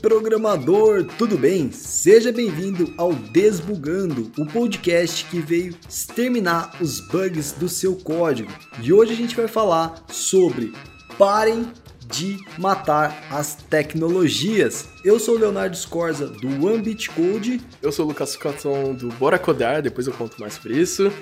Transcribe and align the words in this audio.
programador, 0.00 1.04
tudo 1.18 1.36
bem? 1.36 1.70
Seja 1.70 2.32
bem-vindo 2.32 2.92
ao 2.96 3.12
Desbugando, 3.12 4.32
o 4.38 4.46
podcast 4.46 5.26
que 5.26 5.40
veio 5.40 5.74
exterminar 5.86 6.72
os 6.80 7.00
bugs 7.00 7.52
do 7.52 7.68
seu 7.68 7.94
código. 7.96 8.50
E 8.82 8.92
hoje 8.92 9.12
a 9.12 9.16
gente 9.16 9.36
vai 9.36 9.46
falar 9.46 10.02
sobre 10.08 10.72
parem 11.18 11.70
de 12.06 12.38
matar 12.58 13.26
as 13.30 13.54
tecnologias. 13.54 14.88
Eu 15.04 15.20
sou 15.20 15.36
o 15.36 15.38
Leonardo 15.38 15.76
Scorza 15.76 16.26
do 16.26 16.68
Ambit 16.68 17.10
Code. 17.10 17.60
Eu 17.82 17.92
sou 17.92 18.06
o 18.06 18.08
Lucas 18.08 18.34
Cotton 18.36 18.94
do 18.94 19.08
Bora 19.08 19.38
Codar, 19.38 19.82
depois 19.82 20.06
eu 20.06 20.14
conto 20.14 20.40
mais 20.40 20.54
sobre 20.54 20.80
isso. 20.80 21.12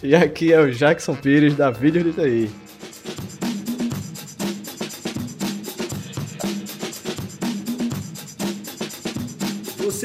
E 0.00 0.14
aqui 0.14 0.52
é 0.52 0.60
o 0.60 0.70
Jackson 0.70 1.16
Pires 1.16 1.56
da 1.56 1.70
Vídeo 1.70 2.04
de 2.04 2.12
TI. 2.12 2.67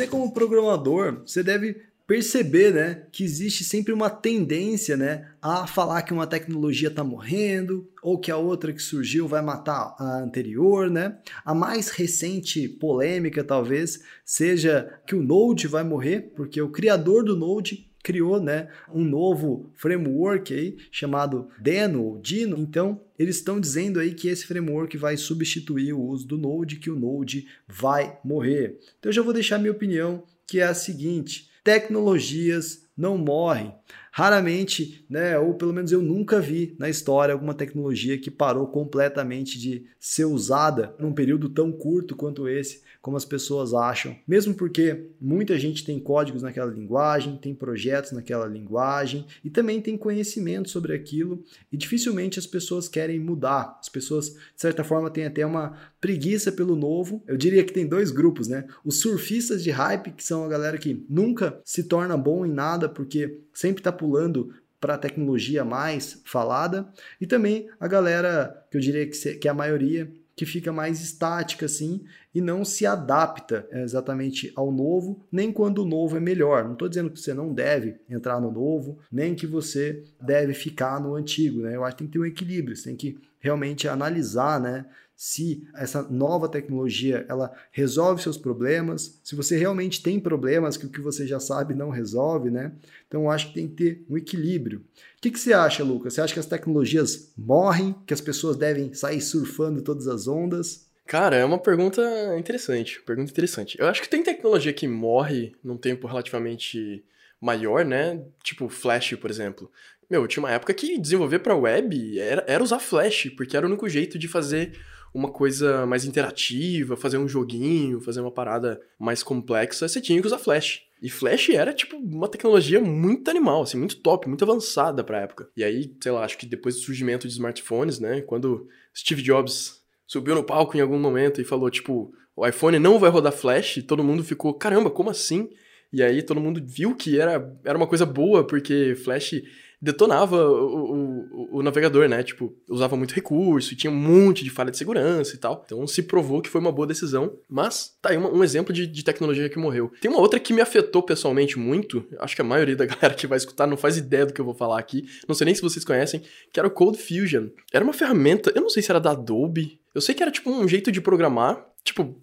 Você 0.03 0.07
como 0.07 0.33
programador, 0.33 1.21
você 1.25 1.41
deve 1.41 1.81
perceber, 2.05 2.73
né, 2.73 3.03
que 3.09 3.23
existe 3.23 3.63
sempre 3.63 3.93
uma 3.93 4.09
tendência, 4.09 4.97
né, 4.97 5.29
a 5.41 5.65
falar 5.65 6.01
que 6.01 6.11
uma 6.11 6.27
tecnologia 6.27 6.89
está 6.89 7.05
morrendo 7.05 7.89
ou 8.01 8.19
que 8.19 8.29
a 8.29 8.35
outra 8.35 8.73
que 8.73 8.81
surgiu 8.81 9.29
vai 9.29 9.41
matar 9.41 9.95
a 9.97 10.19
anterior, 10.21 10.89
né? 10.89 11.17
A 11.45 11.55
mais 11.55 11.87
recente 11.89 12.67
polêmica 12.67 13.45
talvez 13.45 14.01
seja 14.25 14.99
que 15.07 15.15
o 15.15 15.23
Node 15.23 15.67
vai 15.67 15.85
morrer 15.85 16.33
porque 16.35 16.61
o 16.61 16.69
criador 16.69 17.23
do 17.23 17.37
Node 17.37 17.89
criou, 18.03 18.39
né, 18.41 18.67
um 18.93 19.03
novo 19.03 19.71
framework 19.73 20.53
aí 20.53 20.77
chamado 20.91 21.47
Deno 21.57 22.03
ou 22.03 22.19
Dino. 22.19 22.57
Então, 22.59 23.01
eles 23.17 23.37
estão 23.37 23.59
dizendo 23.59 23.99
aí 23.99 24.13
que 24.13 24.27
esse 24.27 24.45
framework 24.45 24.97
vai 24.97 25.15
substituir 25.15 25.93
o 25.93 26.01
uso 26.01 26.27
do 26.27 26.37
Node, 26.37 26.75
que 26.75 26.91
o 26.91 26.99
Node 26.99 27.47
vai 27.65 28.19
morrer. 28.23 28.77
Então, 28.99 29.09
eu 29.09 29.13
já 29.13 29.21
vou 29.21 29.33
deixar 29.33 29.57
minha 29.57 29.71
opinião, 29.71 30.23
que 30.45 30.59
é 30.59 30.65
a 30.65 30.73
seguinte: 30.73 31.49
tecnologias 31.63 32.83
não 32.95 33.17
morrem. 33.17 33.73
Raramente, 34.11 35.03
né, 35.09 35.39
ou 35.39 35.55
pelo 35.55 35.73
menos 35.73 35.91
eu 35.91 36.01
nunca 36.01 36.39
vi 36.39 36.75
na 36.77 36.87
história 36.87 37.33
alguma 37.33 37.55
tecnologia 37.55 38.17
que 38.17 38.29
parou 38.29 38.67
completamente 38.67 39.59
de 39.59 39.85
ser 39.99 40.25
usada 40.25 40.95
num 40.99 41.11
período 41.11 41.49
tão 41.49 41.71
curto 41.71 42.15
quanto 42.15 42.47
esse 42.47 42.83
como 43.01 43.17
as 43.17 43.25
pessoas 43.25 43.73
acham. 43.73 44.15
Mesmo 44.25 44.53
porque 44.53 45.09
muita 45.19 45.59
gente 45.59 45.83
tem 45.83 45.99
códigos 45.99 46.41
naquela 46.41 46.71
linguagem, 46.71 47.35
tem 47.35 47.53
projetos 47.53 48.13
naquela 48.13 48.45
linguagem 48.45 49.25
e 49.43 49.49
também 49.49 49.81
tem 49.81 49.97
conhecimento 49.97 50.69
sobre 50.69 50.93
aquilo 50.93 51.43
e 51.69 51.75
dificilmente 51.75 52.39
as 52.39 52.47
pessoas 52.47 52.87
querem 52.87 53.19
mudar. 53.19 53.77
As 53.81 53.89
pessoas, 53.89 54.29
de 54.29 54.39
certa 54.55 54.85
forma, 54.85 55.09
têm 55.09 55.25
até 55.25 55.45
uma 55.45 55.77
preguiça 55.99 56.49
pelo 56.49 56.77
novo. 56.77 57.21
Eu 57.27 57.35
diria 57.35 57.63
que 57.65 57.73
tem 57.73 57.85
dois 57.85 58.09
grupos, 58.09 58.47
né? 58.47 58.67
Os 58.85 59.01
surfistas 59.01 59.61
de 59.61 59.71
hype, 59.71 60.11
que 60.11 60.23
são 60.23 60.45
a 60.45 60.47
galera 60.47 60.77
que 60.77 61.05
nunca 61.09 61.59
se 61.65 61.83
torna 61.83 62.15
bom 62.15 62.45
em 62.45 62.53
nada 62.53 62.82
porque 62.87 63.39
sempre 63.53 63.81
está 63.81 63.91
pulando 63.91 64.53
para 64.79 64.95
a 64.95 64.97
tecnologia 64.97 65.63
mais 65.63 66.21
falada, 66.25 66.87
e 67.19 67.25
também 67.25 67.69
a 67.79 67.87
galera 67.87 68.65
que 68.69 68.75
eu 68.75 68.81
diria 68.81 69.07
que 69.07 69.47
é 69.47 69.51
a 69.51 69.53
maioria 69.53 70.11
que 70.35 70.45
fica 70.45 70.71
mais 70.71 70.99
estática 70.99 71.65
assim 71.65 72.03
e 72.33 72.41
não 72.41 72.65
se 72.65 72.85
adapta 72.85 73.67
é, 73.71 73.83
exatamente 73.83 74.51
ao 74.55 74.71
novo, 74.71 75.23
nem 75.31 75.51
quando 75.51 75.79
o 75.79 75.85
novo 75.85 76.17
é 76.17 76.19
melhor. 76.19 76.65
Não 76.65 76.73
estou 76.73 76.89
dizendo 76.89 77.11
que 77.11 77.19
você 77.19 77.33
não 77.33 77.53
deve 77.53 77.95
entrar 78.09 78.41
no 78.41 78.51
novo, 78.51 78.97
nem 79.11 79.35
que 79.35 79.45
você 79.45 80.03
deve 80.19 80.53
ficar 80.53 80.99
no 80.99 81.15
antigo. 81.15 81.61
Né? 81.61 81.75
Eu 81.75 81.83
acho 81.83 81.95
que 81.95 82.03
tem 82.03 82.07
que 82.07 82.13
ter 82.13 82.19
um 82.19 82.25
equilíbrio, 82.25 82.75
você 82.75 82.85
tem 82.85 82.95
que 82.95 83.17
realmente 83.39 83.87
analisar 83.87 84.59
né, 84.59 84.85
se 85.15 85.67
essa 85.75 86.01
nova 86.03 86.49
tecnologia 86.49 87.25
ela 87.29 87.51
resolve 87.71 88.21
seus 88.21 88.37
problemas, 88.37 89.19
se 89.23 89.35
você 89.35 89.57
realmente 89.57 90.01
tem 90.01 90.19
problemas 90.19 90.75
que 90.75 90.85
o 90.85 90.89
que 90.89 91.01
você 91.01 91.25
já 91.25 91.39
sabe 91.39 91.73
não 91.73 91.89
resolve, 91.89 92.49
né? 92.49 92.71
Então 93.07 93.23
eu 93.23 93.29
acho 93.29 93.47
que 93.47 93.53
tem 93.53 93.67
que 93.67 93.75
ter 93.75 94.05
um 94.09 94.17
equilíbrio. 94.17 94.79
O 94.79 95.21
que, 95.21 95.31
que 95.31 95.39
você 95.39 95.53
acha, 95.53 95.83
Lucas? 95.83 96.13
Você 96.13 96.21
acha 96.21 96.33
que 96.33 96.39
as 96.39 96.45
tecnologias 96.45 97.31
morrem, 97.37 97.95
que 98.05 98.13
as 98.13 98.21
pessoas 98.21 98.57
devem 98.57 98.93
sair 98.93 99.21
surfando 99.21 99.81
todas 99.81 100.07
as 100.07 100.27
ondas? 100.27 100.87
Cara, 101.05 101.35
é 101.35 101.45
uma 101.45 101.59
pergunta 101.59 102.01
interessante, 102.37 103.01
pergunta 103.01 103.31
interessante. 103.31 103.77
Eu 103.79 103.87
acho 103.87 104.01
que 104.01 104.09
tem 104.09 104.23
tecnologia 104.23 104.73
que 104.73 104.87
morre 104.87 105.53
num 105.63 105.77
tempo 105.77 106.07
relativamente 106.07 107.03
maior, 107.39 107.83
né? 107.83 108.21
Tipo 108.41 108.69
Flash, 108.69 109.15
por 109.15 109.29
exemplo. 109.29 109.69
Meu, 110.09 110.27
tinha 110.27 110.41
uma 110.41 110.51
época 110.51 110.73
que 110.73 110.97
desenvolver 110.97 111.39
para 111.39 111.55
web 111.55 112.19
era, 112.19 112.43
era 112.47 112.63
usar 112.63 112.79
Flash, 112.79 113.29
porque 113.35 113.57
era 113.57 113.65
o 113.65 113.69
único 113.69 113.87
jeito 113.89 114.17
de 114.17 114.27
fazer 114.27 114.79
uma 115.13 115.29
coisa 115.29 115.85
mais 115.85 116.05
interativa, 116.05 116.97
fazer 116.97 117.17
um 117.17 117.27
joguinho, 117.27 118.01
fazer 118.01 118.19
uma 118.19 118.31
parada 118.31 118.81
mais 118.99 119.21
complexa, 119.21 119.87
você 119.87 120.01
tinha 120.01 120.19
que 120.19 120.27
usar 120.27 120.39
Flash. 120.39 120.81
E 121.01 121.09
Flash 121.09 121.49
era, 121.49 121.73
tipo, 121.73 121.97
uma 121.97 122.29
tecnologia 122.29 122.79
muito 122.79 123.29
animal, 123.29 123.61
assim, 123.61 123.77
muito 123.77 123.97
top, 123.97 124.27
muito 124.27 124.43
avançada 124.43 125.03
pra 125.03 125.19
época. 125.19 125.49
E 125.55 125.63
aí, 125.63 125.93
sei 126.01 126.11
lá, 126.11 126.23
acho 126.23 126.37
que 126.37 126.45
depois 126.45 126.75
do 126.75 126.81
surgimento 126.81 127.27
de 127.27 127.33
smartphones, 127.33 127.99
né, 127.99 128.21
quando 128.21 128.67
Steve 128.95 129.21
Jobs 129.21 129.81
subiu 130.07 130.33
no 130.33 130.43
palco 130.43 130.77
em 130.77 130.81
algum 130.81 130.97
momento 130.97 131.41
e 131.41 131.43
falou, 131.43 131.69
tipo, 131.69 132.13
o 132.35 132.47
iPhone 132.47 132.79
não 132.79 132.97
vai 132.97 133.09
rodar 133.09 133.33
Flash, 133.33 133.83
todo 133.87 134.03
mundo 134.03 134.23
ficou, 134.23 134.53
caramba, 134.53 134.89
como 134.89 135.09
assim? 135.09 135.49
E 135.91 136.01
aí 136.01 136.23
todo 136.23 136.41
mundo 136.41 136.61
viu 136.65 136.95
que 136.95 137.19
era, 137.19 137.53
era 137.63 137.77
uma 137.77 137.85
coisa 137.85 138.05
boa, 138.05 138.47
porque 138.47 138.95
Flash 138.95 139.43
detonava 139.83 140.37
o, 140.47 140.93
o, 140.93 141.57
o, 141.57 141.63
navegador, 141.63 142.07
né? 142.07 142.23
Tipo, 142.23 142.55
usava 142.69 142.95
muito 142.95 143.13
recurso 143.13 143.75
tinha 143.75 143.91
um 143.91 143.95
monte 143.95 144.41
de 144.41 144.49
falha 144.49 144.71
de 144.71 144.77
segurança 144.77 145.35
e 145.35 145.37
tal. 145.37 145.61
Então 145.65 145.85
se 145.85 146.01
provou 146.03 146.41
que 146.41 146.49
foi 146.49 146.61
uma 146.61 146.71
boa 146.71 146.87
decisão. 146.87 147.37
Mas 147.49 147.97
tá 148.01 148.11
aí 148.11 148.17
um, 148.17 148.37
um 148.37 148.43
exemplo 148.43 148.73
de, 148.73 148.87
de, 148.87 149.03
tecnologia 149.03 149.49
que 149.49 149.59
morreu. 149.59 149.91
Tem 149.99 150.09
uma 150.09 150.21
outra 150.21 150.39
que 150.39 150.53
me 150.53 150.61
afetou 150.61 151.03
pessoalmente 151.03 151.59
muito. 151.59 152.05
Acho 152.19 152.33
que 152.33 152.41
a 152.41 152.45
maioria 152.45 152.77
da 152.77 152.85
galera 152.87 153.13
que 153.13 153.27
vai 153.27 153.37
escutar 153.37 153.67
não 153.67 153.75
faz 153.75 153.97
ideia 153.97 154.25
do 154.25 154.33
que 154.33 154.39
eu 154.39 154.45
vou 154.45 154.53
falar 154.53 154.79
aqui. 154.79 155.05
Não 155.27 155.35
sei 155.35 155.45
nem 155.45 155.55
se 155.55 155.61
vocês 155.61 155.83
conhecem, 155.83 156.21
que 156.53 156.59
era 156.59 156.67
o 156.67 156.71
Code 156.71 156.97
Fusion. 156.97 157.47
Era 157.73 157.83
uma 157.83 157.93
ferramenta, 157.93 158.53
eu 158.55 158.61
não 158.61 158.69
sei 158.69 158.81
se 158.81 158.89
era 158.89 159.01
da 159.01 159.11
Adobe. 159.11 159.81
Eu 159.93 159.99
sei 159.99 160.15
que 160.15 160.23
era 160.23 160.31
tipo 160.31 160.49
um 160.49 160.65
jeito 160.65 160.93
de 160.93 161.01
programar. 161.01 161.65
Tipo, 161.83 162.15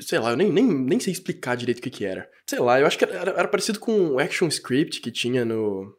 sei 0.00 0.18
lá, 0.18 0.30
eu 0.30 0.36
nem, 0.36 0.52
nem, 0.52 0.66
nem 0.66 1.00
sei 1.00 1.12
explicar 1.12 1.56
direito 1.56 1.78
o 1.78 1.82
que 1.82 1.90
que 1.90 2.04
era. 2.04 2.28
Sei 2.46 2.58
lá, 2.58 2.78
eu 2.78 2.86
acho 2.86 2.98
que 2.98 3.04
era, 3.04 3.30
era 3.30 3.48
parecido 3.48 3.80
com 3.80 4.10
o 4.10 4.18
ActionScript 4.18 5.00
que 5.00 5.10
tinha 5.10 5.44
no, 5.44 5.94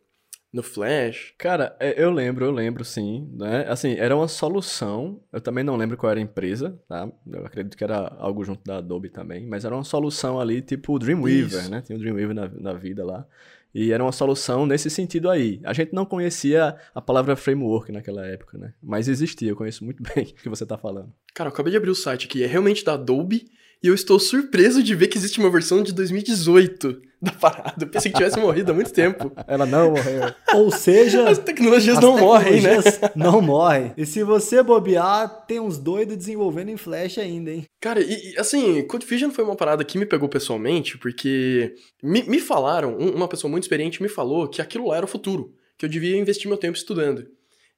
no 0.52 0.64
Flash. 0.64 1.34
Cara, 1.38 1.76
é, 1.80 2.02
eu 2.02 2.10
lembro, 2.12 2.46
eu 2.46 2.52
lembro 2.52 2.84
sim, 2.84 3.30
né? 3.34 3.66
Assim, 3.68 3.94
era 3.94 4.16
uma 4.16 4.28
solução, 4.28 5.22
eu 5.32 5.40
também 5.40 5.64
não 5.64 5.76
lembro 5.76 5.96
qual 5.96 6.10
era 6.10 6.20
a 6.20 6.24
empresa, 6.24 6.80
tá? 6.88 7.10
Eu 7.32 7.46
acredito 7.46 7.78
que 7.78 7.84
era 7.84 8.16
algo 8.18 8.44
junto 8.44 8.64
da 8.64 8.78
Adobe 8.78 9.10
também, 9.10 9.46
mas 9.46 9.64
era 9.64 9.76
uma 9.76 9.84
solução 9.84 10.40
ali, 10.40 10.62
tipo 10.62 10.94
o 10.94 11.00
Dreamweaver, 11.00 11.60
Isso. 11.60 11.72
né? 11.72 11.82
Tinha 11.82 11.96
o 11.96 12.00
Dreamweaver 12.00 12.36
na, 12.36 12.48
na 12.48 12.74
vida 12.74 13.06
lá. 13.06 13.26
E 13.74 13.92
era 13.92 14.04
uma 14.04 14.12
solução 14.12 14.66
nesse 14.66 14.90
sentido 14.90 15.30
aí. 15.30 15.60
A 15.64 15.74
gente 15.74 15.94
não 15.94 16.04
conhecia 16.04 16.76
a 16.94 17.00
palavra 17.00 17.36
framework 17.36 17.92
naquela 17.92 18.26
época, 18.26 18.58
né? 18.58 18.74
Mas 18.82 19.08
existia, 19.08 19.50
eu 19.50 19.56
conheço 19.56 19.86
muito 19.86 20.02
bem 20.16 20.24
o 20.24 20.34
que 20.34 20.50
você 20.50 20.66
tá 20.66 20.78
falando. 20.78 21.14
Cara, 21.36 21.50
eu 21.50 21.54
acabei 21.54 21.72
de 21.72 21.78
abrir 21.78 21.92
o 21.92 21.96
site 21.96 22.26
aqui, 22.26 22.44
é 22.44 22.48
realmente 22.48 22.84
da 22.84 22.94
Adobe, 22.94 23.46
e 23.82 23.88
eu 23.88 23.94
estou 23.94 24.20
surpreso 24.20 24.84
de 24.84 24.94
ver 24.94 25.08
que 25.08 25.18
existe 25.18 25.40
uma 25.40 25.50
versão 25.50 25.82
de 25.82 25.94
2018 25.94 27.02
da 27.22 27.32
parada. 27.32 27.74
Eu 27.82 27.88
pensei 27.88 28.12
que 28.12 28.18
tivesse 28.18 28.40
morrido 28.40 28.72
há 28.72 28.74
muito 28.74 28.92
tempo. 28.92 29.32
Ela 29.48 29.66
não 29.66 29.92
morreu. 29.92 30.34
Ou 30.54 30.72
seja, 30.72 31.30
as 31.30 31.38
tecnologias 31.38 31.98
as 31.98 32.04
não 32.04 32.16
tecnologias 32.16 32.62
morrem, 32.62 32.62
né? 32.62 33.12
Não 33.16 33.42
morrem. 33.42 33.94
E 33.98 34.06
se 34.06 34.24
você 34.24 34.62
bobear, 34.64 35.46
tem 35.46 35.60
uns 35.60 35.78
doidos 35.78 36.18
desenvolvendo 36.18 36.70
em 36.70 36.78
Flash 36.78 37.18
ainda, 37.18 37.52
hein? 37.52 37.66
Cara, 37.80 38.02
e, 38.02 38.36
assim, 38.38 38.82
Code 38.84 39.06
Fusion 39.06 39.32
foi 39.32 39.44
uma 39.44 39.56
parada 39.56 39.84
que 39.84 39.98
me 39.98 40.06
pegou 40.06 40.30
pessoalmente, 40.30 40.98
porque 40.98 41.76
me, 42.02 42.24
me 42.24 42.40
falaram, 42.40 42.98
uma 42.98 43.28
pessoa 43.28 43.50
muito 43.50 43.64
experiente 43.64 44.02
me 44.02 44.10
falou 44.10 44.48
que 44.48 44.62
aquilo 44.62 44.88
lá 44.88 44.98
era 44.98 45.06
o 45.06 45.10
futuro, 45.10 45.54
que 45.78 45.86
eu 45.86 45.90
devia 45.90 46.18
investir 46.18 46.48
meu 46.48 46.58
tempo 46.58 46.78
estudando. 46.78 47.26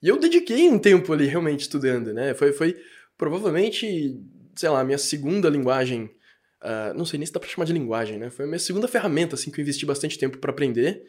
E 0.02 0.08
eu 0.08 0.20
dediquei 0.20 0.68
um 0.70 0.80
tempo 0.80 1.14
ali 1.14 1.26
realmente 1.26 1.62
estudando, 1.62 2.14
né? 2.14 2.34
Foi, 2.34 2.52
foi 2.52 2.76
provavelmente 3.18 4.20
sei 4.56 4.70
lá, 4.70 4.84
minha 4.84 4.98
segunda 4.98 5.50
linguagem. 5.50 6.10
Uh, 6.62 6.94
não 6.96 7.06
sei 7.06 7.18
nem 7.18 7.26
se 7.26 7.34
dá 7.34 7.40
pra 7.40 7.50
chamar 7.50 7.66
de 7.66 7.74
linguagem, 7.74 8.20
né? 8.20 8.30
Foi 8.30 8.46
a 8.46 8.48
minha 8.48 8.60
segunda 8.60 8.88
ferramenta, 8.88 9.36
assim, 9.36 9.50
que 9.50 9.60
eu 9.60 9.64
investi 9.64 9.86
bastante 9.86 10.18
tempo 10.18 10.38
para 10.38 10.52
aprender. 10.52 11.04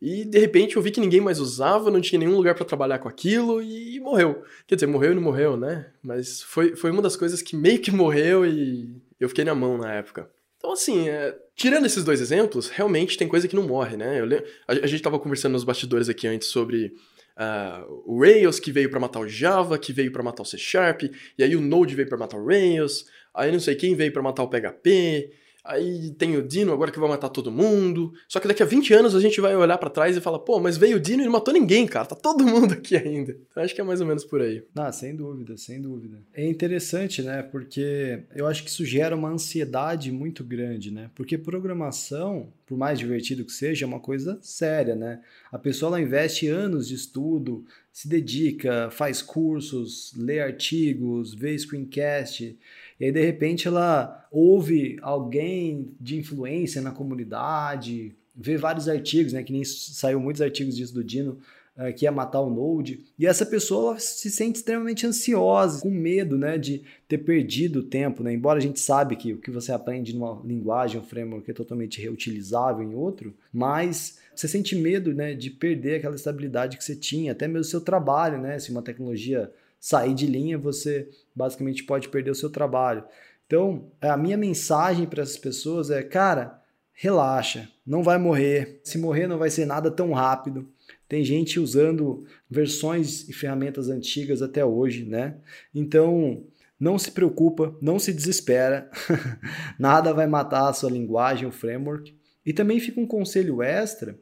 E 0.00 0.24
de 0.24 0.38
repente 0.38 0.76
eu 0.76 0.82
vi 0.82 0.90
que 0.90 1.00
ninguém 1.00 1.20
mais 1.20 1.40
usava, 1.40 1.90
não 1.90 2.00
tinha 2.00 2.18
nenhum 2.18 2.36
lugar 2.36 2.54
para 2.54 2.64
trabalhar 2.64 2.98
com 3.00 3.08
aquilo 3.08 3.60
e 3.60 3.98
morreu. 3.98 4.44
Quer 4.66 4.76
dizer, 4.76 4.86
morreu 4.86 5.12
e 5.12 5.14
não 5.14 5.22
morreu, 5.22 5.56
né? 5.56 5.90
Mas 6.02 6.40
foi, 6.42 6.76
foi 6.76 6.90
uma 6.90 7.02
das 7.02 7.16
coisas 7.16 7.42
que 7.42 7.56
meio 7.56 7.80
que 7.80 7.90
morreu 7.90 8.46
e 8.46 9.02
eu 9.18 9.28
fiquei 9.28 9.44
na 9.44 9.54
mão 9.54 9.76
na 9.76 9.92
época. 9.92 10.30
Então, 10.56 10.72
assim, 10.72 11.08
é, 11.08 11.36
tirando 11.56 11.86
esses 11.86 12.04
dois 12.04 12.20
exemplos, 12.20 12.68
realmente 12.68 13.16
tem 13.16 13.26
coisa 13.26 13.48
que 13.48 13.56
não 13.56 13.66
morre, 13.66 13.96
né? 13.96 14.20
Eu, 14.20 14.26
a, 14.68 14.72
a 14.84 14.86
gente 14.86 15.02
tava 15.02 15.18
conversando 15.18 15.52
nos 15.52 15.64
bastidores 15.64 16.08
aqui 16.08 16.28
antes 16.28 16.48
sobre 16.48 16.92
uh, 17.38 18.02
o 18.04 18.20
Rails 18.20 18.58
que 18.58 18.72
veio 18.72 18.90
para 18.90 19.00
matar 19.00 19.20
o 19.20 19.28
Java, 19.28 19.78
que 19.78 19.92
veio 19.92 20.12
para 20.12 20.22
matar 20.22 20.42
o 20.42 20.46
C 20.46 20.58
Sharp, 20.58 21.02
e 21.38 21.42
aí 21.42 21.54
o 21.54 21.60
Node 21.60 21.94
veio 21.94 22.08
para 22.08 22.18
matar 22.18 22.36
o 22.36 22.44
Rails, 22.44 23.06
aí 23.34 23.52
não 23.52 23.60
sei 23.60 23.76
quem 23.76 23.94
veio 23.94 24.12
para 24.12 24.22
matar 24.22 24.42
o 24.42 24.48
PHP, 24.48 25.30
Aí 25.68 26.12
tem 26.12 26.34
o 26.34 26.42
Dino 26.42 26.72
agora 26.72 26.90
que 26.90 26.98
vai 26.98 27.10
matar 27.10 27.28
todo 27.28 27.52
mundo. 27.52 28.14
Só 28.26 28.40
que 28.40 28.48
daqui 28.48 28.62
a 28.62 28.66
20 28.66 28.94
anos 28.94 29.14
a 29.14 29.20
gente 29.20 29.38
vai 29.38 29.54
olhar 29.54 29.76
para 29.76 29.90
trás 29.90 30.16
e 30.16 30.20
falar, 30.20 30.38
pô, 30.38 30.58
mas 30.58 30.78
veio 30.78 30.96
o 30.96 31.00
Dino 31.00 31.22
e 31.22 31.26
não 31.26 31.32
matou 31.32 31.52
ninguém, 31.52 31.86
cara. 31.86 32.06
Tá 32.06 32.16
todo 32.16 32.42
mundo 32.46 32.72
aqui 32.72 32.96
ainda. 32.96 33.36
Então 33.50 33.62
acho 33.62 33.74
que 33.74 33.80
é 33.80 33.84
mais 33.84 34.00
ou 34.00 34.06
menos 34.06 34.24
por 34.24 34.40
aí. 34.40 34.64
Ah, 34.74 34.90
sem 34.90 35.14
dúvida, 35.14 35.58
sem 35.58 35.78
dúvida. 35.78 36.22
É 36.32 36.48
interessante, 36.48 37.20
né? 37.20 37.42
Porque 37.42 38.22
eu 38.34 38.46
acho 38.46 38.64
que 38.64 38.70
isso 38.70 38.82
gera 38.82 39.14
uma 39.14 39.28
ansiedade 39.28 40.10
muito 40.10 40.42
grande, 40.42 40.90
né? 40.90 41.10
Porque 41.14 41.36
programação, 41.36 42.50
por 42.64 42.78
mais 42.78 42.98
divertido 42.98 43.44
que 43.44 43.52
seja, 43.52 43.84
é 43.84 43.88
uma 43.88 44.00
coisa 44.00 44.38
séria, 44.40 44.96
né? 44.96 45.20
A 45.52 45.58
pessoa 45.58 45.90
ela 45.90 46.00
investe 46.00 46.48
anos 46.48 46.88
de 46.88 46.94
estudo, 46.94 47.64
se 47.92 48.08
dedica, 48.08 48.90
faz 48.90 49.20
cursos, 49.20 50.14
lê 50.16 50.40
artigos, 50.40 51.34
vê 51.34 51.58
screencast 51.58 52.56
e 53.00 53.04
aí, 53.04 53.12
de 53.12 53.24
repente, 53.24 53.68
ela 53.68 54.26
ouve 54.30 54.98
alguém 55.02 55.94
de 56.00 56.16
influência 56.18 56.82
na 56.82 56.90
comunidade, 56.90 58.14
vê 58.34 58.56
vários 58.56 58.88
artigos, 58.88 59.32
né? 59.32 59.42
Que 59.42 59.52
nem 59.52 59.64
saiu 59.64 60.18
muitos 60.18 60.42
artigos 60.42 60.76
disso 60.76 60.94
do 60.94 61.04
Dino, 61.04 61.38
uh, 61.76 61.92
que 61.94 62.04
ia 62.04 62.12
matar 62.12 62.40
o 62.40 62.50
Node. 62.50 63.04
E 63.16 63.24
essa 63.24 63.46
pessoa 63.46 64.00
se 64.00 64.28
sente 64.30 64.58
extremamente 64.58 65.06
ansiosa, 65.06 65.80
com 65.80 65.90
medo, 65.90 66.36
né? 66.36 66.58
De 66.58 66.82
ter 67.06 67.18
perdido 67.18 67.80
o 67.80 67.84
tempo, 67.84 68.24
né? 68.24 68.32
Embora 68.32 68.58
a 68.58 68.62
gente 68.62 68.80
sabe 68.80 69.14
que 69.14 69.32
o 69.32 69.38
que 69.38 69.50
você 69.50 69.70
aprende 69.70 70.12
numa 70.12 70.42
linguagem, 70.44 71.00
um 71.00 71.04
framework 71.04 71.48
é 71.48 71.54
totalmente 71.54 72.00
reutilizável 72.00 72.82
em 72.82 72.96
outro, 72.96 73.32
mas 73.52 74.18
você 74.34 74.48
sente 74.48 74.74
medo, 74.74 75.14
né? 75.14 75.34
De 75.34 75.50
perder 75.50 75.96
aquela 75.96 76.16
estabilidade 76.16 76.76
que 76.76 76.82
você 76.82 76.96
tinha, 76.96 77.30
até 77.30 77.46
mesmo 77.46 77.60
o 77.60 77.64
seu 77.64 77.80
trabalho, 77.80 78.40
né? 78.40 78.58
Se 78.58 78.72
uma 78.72 78.82
tecnologia 78.82 79.52
sair 79.80 80.14
de 80.14 80.26
linha, 80.26 80.58
você 80.58 81.08
basicamente 81.34 81.84
pode 81.84 82.08
perder 82.08 82.30
o 82.30 82.34
seu 82.34 82.50
trabalho. 82.50 83.04
Então, 83.46 83.90
a 84.00 84.16
minha 84.16 84.36
mensagem 84.36 85.06
para 85.06 85.22
essas 85.22 85.38
pessoas 85.38 85.90
é, 85.90 86.02
cara, 86.02 86.62
relaxa, 86.92 87.68
não 87.86 88.02
vai 88.02 88.18
morrer. 88.18 88.80
Se 88.84 88.98
morrer 88.98 89.26
não 89.26 89.38
vai 89.38 89.50
ser 89.50 89.64
nada 89.64 89.90
tão 89.90 90.12
rápido. 90.12 90.68
Tem 91.08 91.24
gente 91.24 91.58
usando 91.58 92.24
versões 92.50 93.28
e 93.28 93.32
ferramentas 93.32 93.88
antigas 93.88 94.42
até 94.42 94.64
hoje, 94.64 95.04
né? 95.06 95.36
Então, 95.74 96.44
não 96.78 96.98
se 96.98 97.10
preocupa, 97.10 97.74
não 97.80 97.98
se 97.98 98.12
desespera. 98.12 98.90
nada 99.78 100.12
vai 100.12 100.26
matar 100.26 100.68
a 100.68 100.72
sua 100.72 100.90
linguagem, 100.90 101.48
o 101.48 101.52
framework. 101.52 102.14
E 102.44 102.52
também 102.52 102.80
fica 102.80 103.00
um 103.00 103.06
conselho 103.06 103.62
extra, 103.62 104.18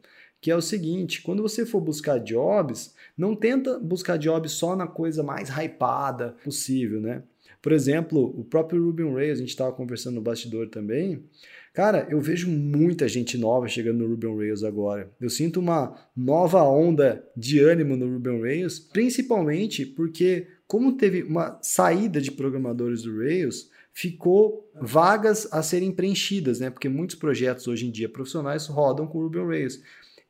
que 0.47 0.51
é 0.53 0.55
o 0.55 0.63
seguinte, 0.63 1.23
quando 1.23 1.43
você 1.43 1.67
for 1.67 1.81
buscar 1.81 2.19
jobs, 2.19 2.95
não 3.19 3.35
tenta 3.35 3.81
buscar 3.81 4.17
job 4.17 4.49
só 4.49 4.77
na 4.77 4.87
coisa 4.87 5.21
mais 5.21 5.49
hypada 5.49 6.37
possível, 6.45 7.01
né? 7.01 7.25
Por 7.61 7.73
exemplo, 7.73 8.33
o 8.39 8.45
próprio 8.45 8.81
Ruby 8.81 9.03
on 9.03 9.15
Rails, 9.15 9.39
a 9.39 9.41
gente 9.41 9.49
estava 9.49 9.73
conversando 9.73 10.15
no 10.15 10.21
bastidor 10.21 10.69
também. 10.69 11.25
Cara, 11.75 12.07
eu 12.09 12.21
vejo 12.21 12.49
muita 12.49 13.09
gente 13.09 13.37
nova 13.37 13.67
chegando 13.67 14.05
no 14.05 14.09
Ruby 14.09 14.29
on 14.29 14.37
Rails 14.37 14.63
agora. 14.63 15.11
Eu 15.21 15.29
sinto 15.29 15.59
uma 15.59 15.97
nova 16.17 16.63
onda 16.63 17.29
de 17.37 17.59
ânimo 17.59 17.97
no 17.97 18.09
Ruby 18.09 18.31
on 18.31 18.43
Rails, 18.43 18.79
principalmente 18.79 19.85
porque 19.85 20.47
como 20.69 20.97
teve 20.97 21.25
uma 21.25 21.59
saída 21.61 22.21
de 22.21 22.31
programadores 22.31 23.03
do 23.03 23.19
Rails, 23.19 23.69
ficou 23.93 24.71
vagas 24.81 25.49
a 25.53 25.61
serem 25.61 25.91
preenchidas, 25.91 26.61
né? 26.61 26.71
Porque 26.71 26.89
muitos 26.89 27.17
projetos 27.17 27.67
hoje 27.67 27.89
em 27.89 27.91
dia 27.91 28.09
profissionais 28.09 28.69
rodam 28.69 29.09
com 29.09 29.19
Ruby 29.19 29.41
on 29.41 29.49
Rails. 29.49 29.83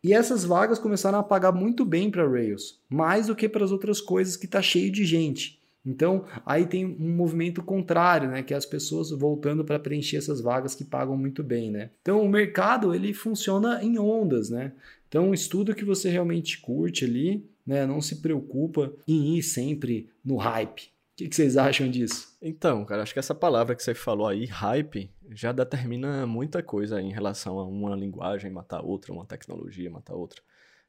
E 0.03 0.13
essas 0.13 0.45
vagas 0.45 0.79
começaram 0.79 1.19
a 1.19 1.23
pagar 1.23 1.53
muito 1.53 1.85
bem 1.85 2.11
para 2.11 2.29
Rails, 2.29 2.81
mais 2.89 3.27
do 3.27 3.35
que 3.35 3.49
para 3.49 3.65
as 3.65 3.73
outras 3.73 4.01
coisas 4.01 4.37
que 4.37 4.47
está 4.47 4.63
cheio 4.63 4.91
de 4.93 5.05
gente. 5.05 5.61
Então, 5.85 6.25
aí 6.45 6.67
tem 6.67 6.85
um 6.85 7.15
movimento 7.15 7.63
contrário, 7.63 8.29
né, 8.29 8.43
que 8.43 8.53
é 8.53 8.57
as 8.57 8.67
pessoas 8.67 9.11
voltando 9.11 9.65
para 9.65 9.79
preencher 9.79 10.17
essas 10.17 10.41
vagas 10.41 10.75
que 10.75 10.85
pagam 10.85 11.17
muito 11.17 11.45
bem, 11.45 11.71
né? 11.71 11.91
Então, 12.03 12.21
o 12.21 12.29
mercado 12.29 12.93
ele 12.93 13.15
funciona 13.15 13.83
em 13.83 13.97
ondas, 13.97 14.51
né? 14.51 14.73
Então, 15.09 15.33
estuda 15.33 15.71
o 15.71 15.75
que 15.75 15.85
você 15.85 16.11
realmente 16.11 16.61
curte 16.61 17.05
ali, 17.05 17.49
né? 17.65 17.87
Não 17.87 18.01
se 18.01 18.17
preocupa 18.17 18.93
em 19.07 19.37
ir 19.37 19.43
sempre 19.43 20.09
no 20.25 20.37
hype. 20.37 20.91
O 21.17 21.19
que, 21.19 21.29
que 21.31 21.35
vocês 21.35 21.57
acham 21.57 21.91
disso? 21.91 22.37
Então, 22.43 22.85
cara, 22.85 23.03
acho 23.03 23.15
que 23.15 23.19
essa 23.19 23.35
palavra 23.35 23.75
que 23.75 23.83
você 23.83 23.95
falou 23.95 24.29
aí, 24.29 24.45
hype, 24.45 25.11
já 25.31 25.51
determina 25.51 26.27
muita 26.27 26.63
coisa 26.63 27.01
em 27.01 27.11
relação 27.11 27.59
a 27.59 27.65
uma 27.65 27.97
linguagem 27.97 28.51
matar 28.51 28.83
outra, 28.83 29.15
uma 29.15 29.25
tecnologia 29.25 29.91
matar 29.91 30.15
outra. 30.15 30.43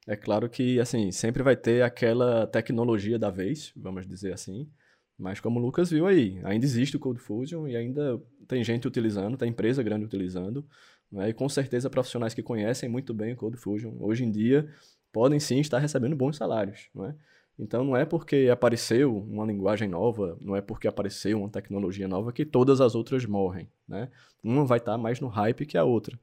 É 0.06 0.18
claro 0.18 0.50
que, 0.50 0.82
assim, 0.82 1.14
sempre 1.14 1.42
vai 1.42 1.56
ter 1.56 1.82
aquela 1.82 2.46
tecnologia 2.46 3.18
da 3.18 3.30
vez, 3.30 3.72
vamos 3.74 4.06
dizer 4.06 4.34
assim, 4.34 4.70
mas 5.18 5.40
como 5.40 5.62
o 5.62 5.64
Lucas 5.64 5.92
viu 5.92 6.06
aí, 6.06 6.42
ainda 6.44 6.66
existe 6.66 6.98
o 6.98 7.00
Code 7.00 7.22
Fusion 7.22 7.66
e 7.66 7.78
ainda 7.78 8.22
tem 8.50 8.62
gente 8.66 8.86
utilizando, 8.86 9.38
tem 9.38 9.48
empresa 9.48 9.82
grande 9.82 10.04
utilizando, 10.04 10.68
né? 11.10 11.30
e 11.30 11.34
com 11.34 11.48
certeza 11.48 11.90
profissionais 11.90 12.34
que 12.34 12.44
conhecem 12.44 12.90
muito 12.90 13.14
bem 13.14 13.32
o 13.32 13.38
Code 13.38 13.56
Fusion, 13.56 13.96
hoje 13.98 14.26
em 14.26 14.32
dia, 14.32 14.70
podem 15.10 15.40
sim 15.40 15.62
estar 15.62 15.80
recebendo 15.80 16.18
bons 16.18 16.36
salários, 16.36 16.90
não 16.94 17.06
é? 17.06 17.16
Então 17.60 17.84
não 17.84 17.98
é 17.98 18.06
porque 18.06 18.50
apareceu 18.52 19.18
uma 19.18 19.46
linguagem 19.46 19.88
nova, 19.88 20.38
não 20.42 20.56
é 20.56 20.62
porque 20.62 20.88
apareceu 20.88 21.40
uma 21.40 21.50
tecnologia 21.50 22.08
nova 22.08 22.32
que 22.32 22.46
todas 22.46 22.80
as 22.82 22.94
outras 22.94 23.26
morrem, 23.26 23.68
né? 23.88 24.10
Uma 24.44 24.66
vai 24.66 24.78
estar 24.78 24.94
tá 24.94 24.98
mais 24.98 25.20
no 25.20 25.28
hype 25.28 25.66
que 25.66 25.78
a 25.78 25.84
outra. 25.84 26.18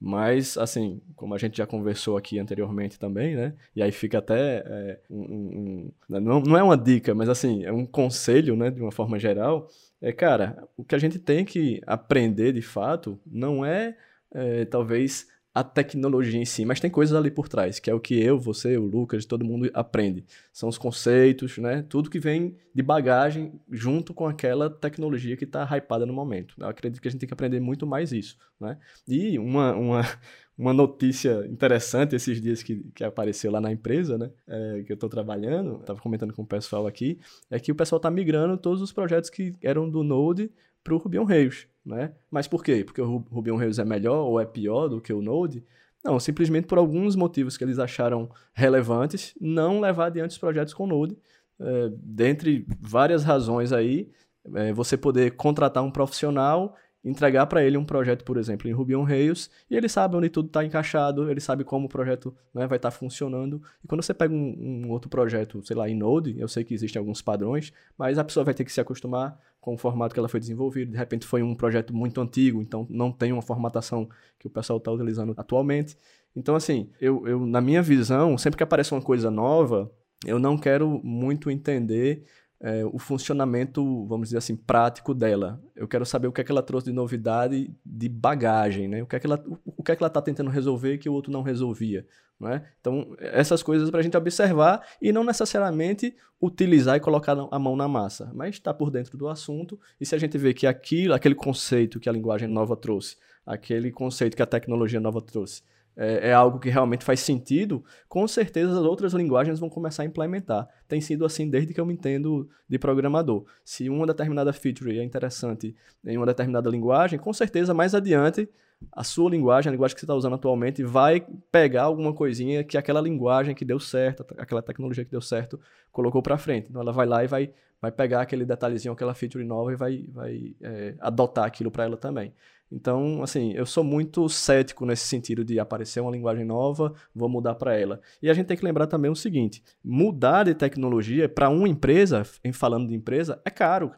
Mas, 0.00 0.56
assim, 0.56 1.02
como 1.14 1.34
a 1.34 1.38
gente 1.38 1.58
já 1.58 1.66
conversou 1.66 2.16
aqui 2.16 2.38
anteriormente 2.38 2.98
também, 2.98 3.36
né? 3.36 3.54
E 3.76 3.82
aí 3.82 3.92
fica 3.92 4.16
até 4.18 4.64
é, 4.66 5.00
um, 5.10 5.20
um, 5.20 5.92
um, 6.08 6.20
não, 6.20 6.40
não 6.40 6.56
é 6.56 6.62
uma 6.62 6.76
dica, 6.76 7.14
mas 7.14 7.28
assim, 7.28 7.64
é 7.64 7.72
um 7.72 7.84
conselho, 7.84 8.56
né? 8.56 8.70
De 8.70 8.80
uma 8.80 8.90
forma 8.90 9.18
geral. 9.18 9.68
É, 10.00 10.10
cara, 10.10 10.66
o 10.74 10.82
que 10.82 10.94
a 10.94 10.98
gente 10.98 11.18
tem 11.18 11.44
que 11.44 11.82
aprender 11.86 12.52
de 12.54 12.62
fato 12.62 13.20
não 13.26 13.62
é, 13.64 13.94
é 14.32 14.64
talvez 14.64 15.28
a 15.52 15.64
tecnologia 15.64 16.40
em 16.40 16.44
si, 16.44 16.64
mas 16.64 16.78
tem 16.78 16.90
coisas 16.90 17.16
ali 17.16 17.30
por 17.30 17.48
trás, 17.48 17.80
que 17.80 17.90
é 17.90 17.94
o 17.94 17.98
que 17.98 18.14
eu, 18.20 18.38
você, 18.38 18.76
o 18.76 18.84
Lucas, 18.84 19.24
todo 19.24 19.44
mundo 19.44 19.68
aprende. 19.74 20.24
São 20.52 20.68
os 20.68 20.78
conceitos, 20.78 21.58
né? 21.58 21.84
Tudo 21.88 22.08
que 22.08 22.20
vem 22.20 22.56
de 22.72 22.82
bagagem 22.82 23.60
junto 23.68 24.14
com 24.14 24.26
aquela 24.26 24.70
tecnologia 24.70 25.36
que 25.36 25.44
está 25.44 25.64
hypada 25.76 26.06
no 26.06 26.12
momento. 26.12 26.54
Eu 26.56 26.68
acredito 26.68 27.02
que 27.02 27.08
a 27.08 27.10
gente 27.10 27.20
tem 27.20 27.26
que 27.26 27.34
aprender 27.34 27.58
muito 27.58 27.84
mais 27.84 28.12
isso, 28.12 28.38
né? 28.60 28.78
E 29.08 29.40
uma, 29.40 29.74
uma, 29.74 30.02
uma 30.56 30.72
notícia 30.72 31.44
interessante 31.48 32.14
esses 32.14 32.40
dias 32.40 32.62
que, 32.62 32.84
que 32.94 33.02
apareceu 33.02 33.50
lá 33.50 33.60
na 33.60 33.72
empresa, 33.72 34.16
né? 34.16 34.30
É, 34.46 34.84
que 34.84 34.92
eu 34.92 34.94
estou 34.94 35.08
trabalhando, 35.08 35.80
estava 35.80 36.00
comentando 36.00 36.32
com 36.32 36.42
o 36.42 36.46
pessoal 36.46 36.86
aqui, 36.86 37.18
é 37.50 37.58
que 37.58 37.72
o 37.72 37.74
pessoal 37.74 37.96
está 37.96 38.10
migrando 38.10 38.56
todos 38.56 38.80
os 38.80 38.92
projetos 38.92 39.28
que 39.28 39.56
eram 39.60 39.90
do 39.90 40.04
Node 40.04 40.48
para 40.84 40.94
o 40.94 40.98
Ruby 40.98 41.18
on 41.18 41.24
Rails. 41.24 41.66
Né? 41.84 42.12
Mas 42.30 42.46
por 42.46 42.62
quê? 42.62 42.84
Porque 42.84 43.00
o 43.00 43.16
Ruby 43.30 43.50
on 43.50 43.56
Rails 43.56 43.78
é 43.78 43.84
melhor 43.84 44.26
ou 44.26 44.38
é 44.38 44.44
pior 44.44 44.88
do 44.88 45.00
que 45.00 45.12
o 45.12 45.22
Node? 45.22 45.64
Não, 46.04 46.18
simplesmente 46.18 46.66
por 46.66 46.78
alguns 46.78 47.14
motivos 47.16 47.56
que 47.56 47.64
eles 47.64 47.78
acharam 47.78 48.30
relevantes, 48.54 49.34
não 49.40 49.80
levar 49.80 50.06
adiante 50.06 50.30
os 50.32 50.38
projetos 50.38 50.74
com 50.74 50.86
Node. 50.86 51.16
É, 51.58 51.90
dentre 51.94 52.66
várias 52.80 53.22
razões 53.22 53.72
aí, 53.72 54.10
é, 54.54 54.72
você 54.72 54.96
poder 54.96 55.32
contratar 55.32 55.82
um 55.82 55.90
profissional 55.90 56.74
entregar 57.04 57.46
para 57.46 57.64
ele 57.64 57.76
um 57.76 57.84
projeto, 57.84 58.24
por 58.24 58.36
exemplo, 58.36 58.68
em 58.68 58.72
Ruby 58.72 58.94
on 58.94 59.04
Rails, 59.04 59.50
e 59.70 59.76
ele 59.76 59.88
sabe 59.88 60.16
onde 60.16 60.28
tudo 60.28 60.46
está 60.46 60.64
encaixado, 60.64 61.30
ele 61.30 61.40
sabe 61.40 61.64
como 61.64 61.86
o 61.86 61.88
projeto 61.88 62.34
né, 62.52 62.66
vai 62.66 62.76
estar 62.76 62.90
tá 62.90 62.96
funcionando. 62.96 63.62
E 63.82 63.88
quando 63.88 64.02
você 64.02 64.12
pega 64.12 64.34
um, 64.34 64.84
um, 64.86 64.90
outro 64.90 65.08
projeto, 65.08 65.64
sei 65.64 65.76
lá, 65.76 65.88
em 65.88 65.96
Node, 65.96 66.38
eu 66.38 66.46
sei 66.46 66.62
que 66.62 66.74
existem 66.74 67.00
alguns 67.00 67.22
padrões, 67.22 67.72
mas 67.96 68.18
a 68.18 68.24
pessoa 68.24 68.44
vai 68.44 68.52
ter 68.52 68.64
que 68.64 68.72
se 68.72 68.80
acostumar 68.80 69.38
com 69.60 69.74
o 69.74 69.78
formato 69.78 70.14
que 70.14 70.20
ela 70.20 70.28
foi 70.28 70.40
desenvolvida. 70.40 70.92
De 70.92 70.98
repente 70.98 71.26
foi 71.26 71.42
um 71.42 71.54
projeto 71.54 71.94
muito 71.94 72.20
antigo, 72.20 72.60
então 72.60 72.86
não 72.90 73.10
tem 73.10 73.32
uma 73.32 73.42
formatação 73.42 74.08
que 74.38 74.46
o 74.46 74.50
pessoal 74.50 74.78
está 74.78 74.90
utilizando 74.90 75.34
atualmente. 75.36 75.96
Então, 76.36 76.54
assim, 76.54 76.90
eu, 77.00 77.26
eu, 77.26 77.46
na 77.46 77.60
minha 77.60 77.82
visão, 77.82 78.38
sempre 78.38 78.56
que 78.56 78.62
aparece 78.62 78.92
uma 78.92 79.02
coisa 79.02 79.30
nova, 79.30 79.90
eu 80.24 80.38
não 80.38 80.56
quero 80.56 81.00
muito 81.02 81.50
entender 81.50 82.24
é, 82.62 82.84
o 82.84 82.98
funcionamento, 82.98 84.04
vamos 84.06 84.28
dizer 84.28 84.38
assim, 84.38 84.54
prático 84.54 85.14
dela. 85.14 85.60
Eu 85.74 85.88
quero 85.88 86.04
saber 86.04 86.28
o 86.28 86.32
que 86.32 86.42
é 86.42 86.44
que 86.44 86.52
ela 86.52 86.62
trouxe 86.62 86.88
de 86.88 86.92
novidade, 86.92 87.74
de 87.84 88.08
bagagem, 88.08 88.86
né? 88.86 89.02
O 89.02 89.06
que 89.06 89.16
é 89.16 89.20
que 89.20 89.26
ela 89.26 89.42
o 89.64 89.82
que 89.82 89.92
é 89.92 89.96
que 89.96 90.02
ela 90.02 90.08
está 90.08 90.20
tentando 90.20 90.50
resolver 90.50 90.98
que 90.98 91.08
o 91.08 91.12
outro 91.12 91.32
não 91.32 91.42
resolvia, 91.42 92.06
não 92.38 92.50
é? 92.50 92.62
Então 92.78 93.16
essas 93.18 93.62
coisas 93.62 93.90
para 93.90 94.00
a 94.00 94.02
gente 94.02 94.16
observar 94.16 94.86
e 95.00 95.10
não 95.10 95.24
necessariamente 95.24 96.14
utilizar 96.40 96.96
e 96.96 97.00
colocar 97.00 97.32
a 97.32 97.58
mão 97.58 97.76
na 97.76 97.88
massa, 97.88 98.30
mas 98.34 98.56
estar 98.56 98.72
tá 98.72 98.78
por 98.78 98.90
dentro 98.90 99.16
do 99.16 99.28
assunto 99.28 99.80
e 99.98 100.04
se 100.04 100.14
a 100.14 100.18
gente 100.18 100.36
vê 100.36 100.52
que 100.52 100.66
aquilo, 100.66 101.14
aquele 101.14 101.34
conceito 101.34 101.98
que 101.98 102.08
a 102.08 102.12
linguagem 102.12 102.48
nova 102.48 102.76
trouxe, 102.76 103.16
aquele 103.46 103.90
conceito 103.90 104.36
que 104.36 104.42
a 104.42 104.46
tecnologia 104.46 105.00
nova 105.00 105.22
trouxe 105.22 105.62
é, 105.96 106.28
é, 106.28 106.32
algo 106.32 106.58
que 106.58 106.70
realmente 106.70 107.04
faz 107.04 107.20
sentido, 107.20 107.84
com 108.08 108.26
certeza 108.26 108.72
as 108.72 108.84
outras 108.84 109.12
linguagens 109.12 109.58
vão 109.58 109.68
começar 109.68 110.02
a 110.02 110.06
implementar. 110.06 110.68
Tem 110.88 111.00
sido 111.00 111.24
assim 111.24 111.48
desde 111.48 111.74
que 111.74 111.80
eu 111.80 111.86
me 111.86 111.92
entendo 111.92 112.48
de 112.68 112.78
programador. 112.78 113.44
Se 113.64 113.88
uma 113.88 114.06
determinada 114.06 114.52
feature 114.52 114.98
é 114.98 115.04
interessante 115.04 115.76
em 116.04 116.16
uma 116.16 116.26
determinada 116.26 116.70
linguagem, 116.70 117.18
com 117.18 117.32
certeza 117.32 117.74
mais 117.74 117.94
adiante 117.94 118.48
a 118.92 119.04
sua 119.04 119.30
linguagem, 119.30 119.68
a 119.68 119.72
linguagem 119.72 119.94
que 119.94 120.00
você 120.00 120.06
está 120.06 120.14
usando 120.14 120.34
atualmente, 120.34 120.82
vai 120.82 121.24
pegar 121.52 121.82
alguma 121.82 122.14
coisinha 122.14 122.64
que 122.64 122.78
aquela 122.78 123.00
linguagem 123.00 123.54
que 123.54 123.64
deu 123.64 123.78
certo, 123.78 124.24
aquela 124.38 124.62
tecnologia 124.62 125.04
que 125.04 125.10
deu 125.10 125.20
certo, 125.20 125.60
colocou 125.92 126.22
para 126.22 126.38
frente. 126.38 126.68
Então 126.70 126.80
ela 126.80 126.92
vai 126.92 127.06
lá 127.06 127.22
e 127.22 127.26
vai, 127.26 127.52
vai 127.80 127.92
pegar 127.92 128.22
aquele 128.22 128.44
detalhezinho, 128.44 128.92
aquela 128.92 129.14
feature 129.14 129.44
nova 129.44 129.72
e 129.72 129.76
vai, 129.76 130.06
vai 130.10 130.56
é, 130.62 130.94
adotar 130.98 131.44
aquilo 131.44 131.70
para 131.70 131.84
ela 131.84 131.96
também. 131.96 132.32
Então, 132.70 133.22
assim, 133.22 133.52
eu 133.52 133.66
sou 133.66 133.82
muito 133.82 134.28
cético 134.28 134.86
nesse 134.86 135.06
sentido 135.06 135.44
de 135.44 135.58
aparecer 135.58 136.00
uma 136.00 136.12
linguagem 136.12 136.44
nova, 136.44 136.94
vou 137.14 137.28
mudar 137.28 137.56
para 137.56 137.76
ela. 137.76 138.00
E 138.22 138.30
a 138.30 138.34
gente 138.34 138.46
tem 138.46 138.56
que 138.56 138.64
lembrar 138.64 138.86
também 138.86 139.10
o 139.10 139.16
seguinte: 139.16 139.62
mudar 139.82 140.44
de 140.44 140.54
tecnologia 140.54 141.28
para 141.28 141.48
uma 141.48 141.68
empresa, 141.68 142.22
em 142.44 142.52
falando 142.52 142.88
de 142.88 142.94
empresa, 142.94 143.40
é 143.44 143.50
caro. 143.50 143.92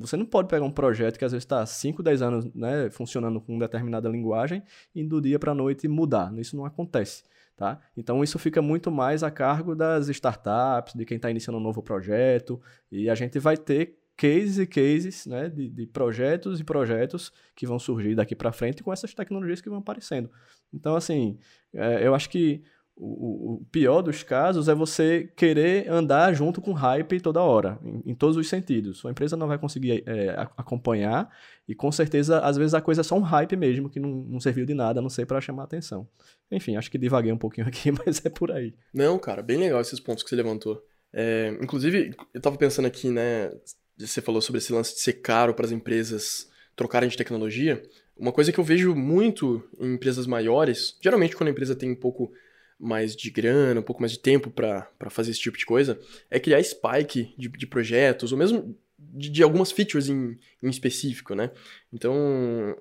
Você 0.00 0.16
não 0.16 0.24
pode 0.24 0.48
pegar 0.48 0.64
um 0.64 0.70
projeto 0.70 1.18
que 1.18 1.24
às 1.24 1.32
vezes 1.32 1.44
está 1.44 1.64
5, 1.64 2.02
10 2.02 2.22
anos 2.22 2.54
né, 2.54 2.88
funcionando 2.90 3.40
com 3.40 3.58
determinada 3.58 4.08
linguagem 4.08 4.62
e 4.94 5.04
do 5.04 5.20
dia 5.20 5.38
para 5.38 5.52
a 5.52 5.54
noite 5.54 5.86
mudar. 5.86 6.32
Isso 6.38 6.56
não 6.56 6.64
acontece. 6.64 7.22
Tá? 7.56 7.78
Então 7.96 8.24
isso 8.24 8.36
fica 8.38 8.60
muito 8.60 8.90
mais 8.90 9.22
a 9.22 9.30
cargo 9.30 9.76
das 9.76 10.08
startups, 10.08 10.94
de 10.94 11.04
quem 11.04 11.16
está 11.16 11.30
iniciando 11.30 11.58
um 11.58 11.62
novo 11.62 11.82
projeto, 11.82 12.60
e 12.90 13.08
a 13.08 13.14
gente 13.14 13.38
vai 13.38 13.56
ter 13.56 13.96
cases 14.16 14.58
e 14.58 14.66
cases 14.66 15.26
né, 15.26 15.48
de, 15.48 15.68
de 15.68 15.86
projetos 15.86 16.60
e 16.60 16.64
projetos 16.64 17.32
que 17.54 17.66
vão 17.66 17.78
surgir 17.78 18.14
daqui 18.14 18.34
para 18.34 18.52
frente 18.52 18.82
com 18.82 18.92
essas 18.92 19.12
tecnologias 19.12 19.60
que 19.60 19.68
vão 19.68 19.78
aparecendo. 19.78 20.30
Então, 20.72 20.94
assim, 20.94 21.38
é, 21.72 22.06
eu 22.06 22.14
acho 22.14 22.28
que 22.28 22.62
o, 22.96 23.54
o, 23.54 23.64
pior 23.72 24.02
dos 24.02 24.22
casos 24.22 24.68
é 24.68 24.74
você 24.74 25.28
querer 25.36 25.90
andar 25.90 26.32
junto 26.32 26.60
com 26.60 26.72
hype 26.72 27.20
toda 27.20 27.42
hora, 27.42 27.78
em, 27.82 28.12
em 28.12 28.14
todos 28.14 28.36
os 28.36 28.48
sentidos. 28.48 28.98
Sua 28.98 29.10
empresa 29.10 29.36
não 29.36 29.48
vai 29.48 29.58
conseguir 29.58 30.04
é, 30.06 30.30
acompanhar 30.56 31.28
e 31.66 31.74
com 31.74 31.90
certeza, 31.90 32.38
às 32.40 32.56
vezes, 32.56 32.72
a 32.72 32.80
coisa 32.80 33.00
é 33.00 33.04
só 33.04 33.16
um 33.16 33.22
hype 33.22 33.56
mesmo, 33.56 33.90
que 33.90 33.98
não, 33.98 34.10
não 34.10 34.38
serviu 34.38 34.64
de 34.64 34.74
nada, 34.74 35.00
a 35.00 35.02
não 35.02 35.10
sei 35.10 35.26
para 35.26 35.40
chamar 35.40 35.64
atenção. 35.64 36.06
Enfim, 36.50 36.76
acho 36.76 36.90
que 36.90 36.98
divaguei 36.98 37.32
um 37.32 37.38
pouquinho 37.38 37.66
aqui, 37.68 37.90
mas 37.90 38.24
é 38.24 38.28
por 38.28 38.52
aí. 38.52 38.74
Não, 38.92 39.18
cara, 39.18 39.42
bem 39.42 39.58
legal 39.58 39.80
esses 39.80 39.98
pontos 39.98 40.22
que 40.22 40.30
você 40.30 40.36
levantou. 40.36 40.80
É, 41.12 41.56
inclusive, 41.60 42.14
eu 42.32 42.40
tava 42.40 42.56
pensando 42.56 42.86
aqui, 42.86 43.10
né, 43.10 43.50
você 43.98 44.20
falou 44.20 44.40
sobre 44.40 44.58
esse 44.58 44.72
lance 44.72 44.94
de 44.94 45.00
ser 45.00 45.14
caro 45.14 45.54
para 45.54 45.66
as 45.66 45.72
empresas 45.72 46.50
trocarem 46.74 47.08
de 47.08 47.16
tecnologia. 47.16 47.82
Uma 48.16 48.32
coisa 48.32 48.52
que 48.52 48.58
eu 48.58 48.64
vejo 48.64 48.94
muito 48.94 49.62
em 49.78 49.94
empresas 49.94 50.26
maiores, 50.26 50.96
geralmente 51.00 51.36
quando 51.36 51.48
a 51.48 51.50
empresa 51.52 51.74
tem 51.74 51.90
um 51.90 51.96
pouco 51.96 52.32
mais 52.78 53.14
de 53.14 53.30
grana, 53.30 53.80
um 53.80 53.84
pouco 53.84 54.02
mais 54.02 54.12
de 54.12 54.18
tempo 54.18 54.50
para 54.50 54.88
fazer 55.10 55.30
esse 55.30 55.40
tipo 55.40 55.56
de 55.56 55.66
coisa, 55.66 55.98
é 56.30 56.38
criar 56.38 56.62
spike 56.62 57.34
de, 57.36 57.48
de 57.48 57.66
projetos, 57.66 58.32
ou 58.32 58.38
mesmo 58.38 58.76
de, 58.98 59.28
de, 59.28 59.42
algumas 59.42 59.70
features 59.70 60.08
em, 60.08 60.36
em 60.62 60.68
específico, 60.68 61.34
né? 61.34 61.50
Então, 61.92 62.14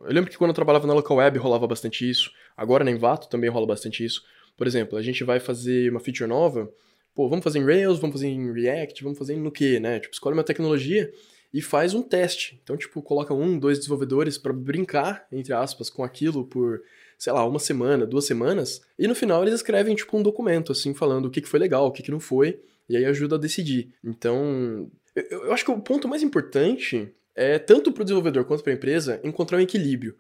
eu 0.02 0.14
lembro 0.14 0.30
que 0.30 0.38
quando 0.38 0.50
eu 0.50 0.56
trabalhava 0.56 0.88
na 0.88 0.94
local 0.94 1.18
web 1.18 1.38
rolava 1.38 1.68
bastante 1.68 2.10
isso, 2.10 2.32
agora 2.56 2.84
na 2.84 2.92
Envato 2.92 3.30
também 3.30 3.50
rola 3.50 3.68
bastante 3.68 4.04
isso. 4.04 4.24
Por 4.58 4.68
exemplo, 4.68 4.98
a 4.98 5.02
gente 5.02 5.24
vai 5.24 5.40
fazer 5.40 5.92
uma 5.92 6.00
feature 6.00 6.28
nova, 6.28 6.72
pô, 7.14 7.30
vamos 7.30 7.44
fazer 7.44 7.60
em 7.60 7.66
Rails, 7.66 8.00
vamos 8.00 8.16
fazer 8.16 8.28
em 8.28 8.52
React, 8.52 9.04
vamos 9.04 9.18
fazer 9.18 9.36
no 9.38 9.52
quê, 9.52 9.80
né? 9.80 10.00
Tipo, 10.00 10.14
escolhe 10.14 10.34
uma 10.34 10.44
tecnologia 10.44 11.12
e 11.54 11.62
faz 11.62 11.94
um 11.94 12.02
teste. 12.02 12.60
Então, 12.64 12.76
tipo, 12.76 13.02
coloca 13.02 13.34
um, 13.34 13.58
dois 13.58 13.78
desenvolvedores 13.78 14.38
para 14.38 14.54
brincar, 14.54 15.28
entre 15.32 15.54
aspas, 15.54 15.90
com 15.90 16.04
aquilo 16.04 16.46
por, 16.46 16.82
sei 17.18 17.32
lá, 17.32 17.46
uma 17.46 17.60
semana, 17.60 18.06
duas 18.06 18.26
semanas, 18.26 18.82
e 18.98 19.08
no 19.08 19.16
final 19.16 19.42
eles 19.44 19.56
escrevem, 19.56 19.96
tipo, 19.96 20.18
um 20.18 20.24
documento, 20.24 20.72
assim, 20.72 20.94
falando 20.94 21.26
o 21.26 21.30
que, 21.30 21.42
que 21.42 21.50
foi 21.50 21.60
legal, 21.60 21.88
o 21.88 21.92
que, 21.92 22.02
que 22.02 22.12
não 22.12 22.20
foi, 22.20 22.60
e 22.90 22.98
aí 22.98 23.06
ajuda 23.06 23.36
a 23.36 23.40
decidir. 23.40 23.94
Então, 24.04 24.90
eu, 25.16 25.46
eu 25.46 25.54
acho 25.54 25.64
que 25.64 25.72
o 25.72 25.80
ponto 25.80 26.08
mais 26.08 26.24
importante 26.24 27.14
é, 27.36 27.58
tanto 27.58 27.92
para 27.92 28.02
o 28.02 28.04
desenvolvedor 28.04 28.46
quanto 28.46 28.64
para 28.64 28.72
a 28.72 28.76
empresa, 28.76 29.20
encontrar 29.24 29.58
um 29.58 29.62
equilíbrio. 29.62 30.16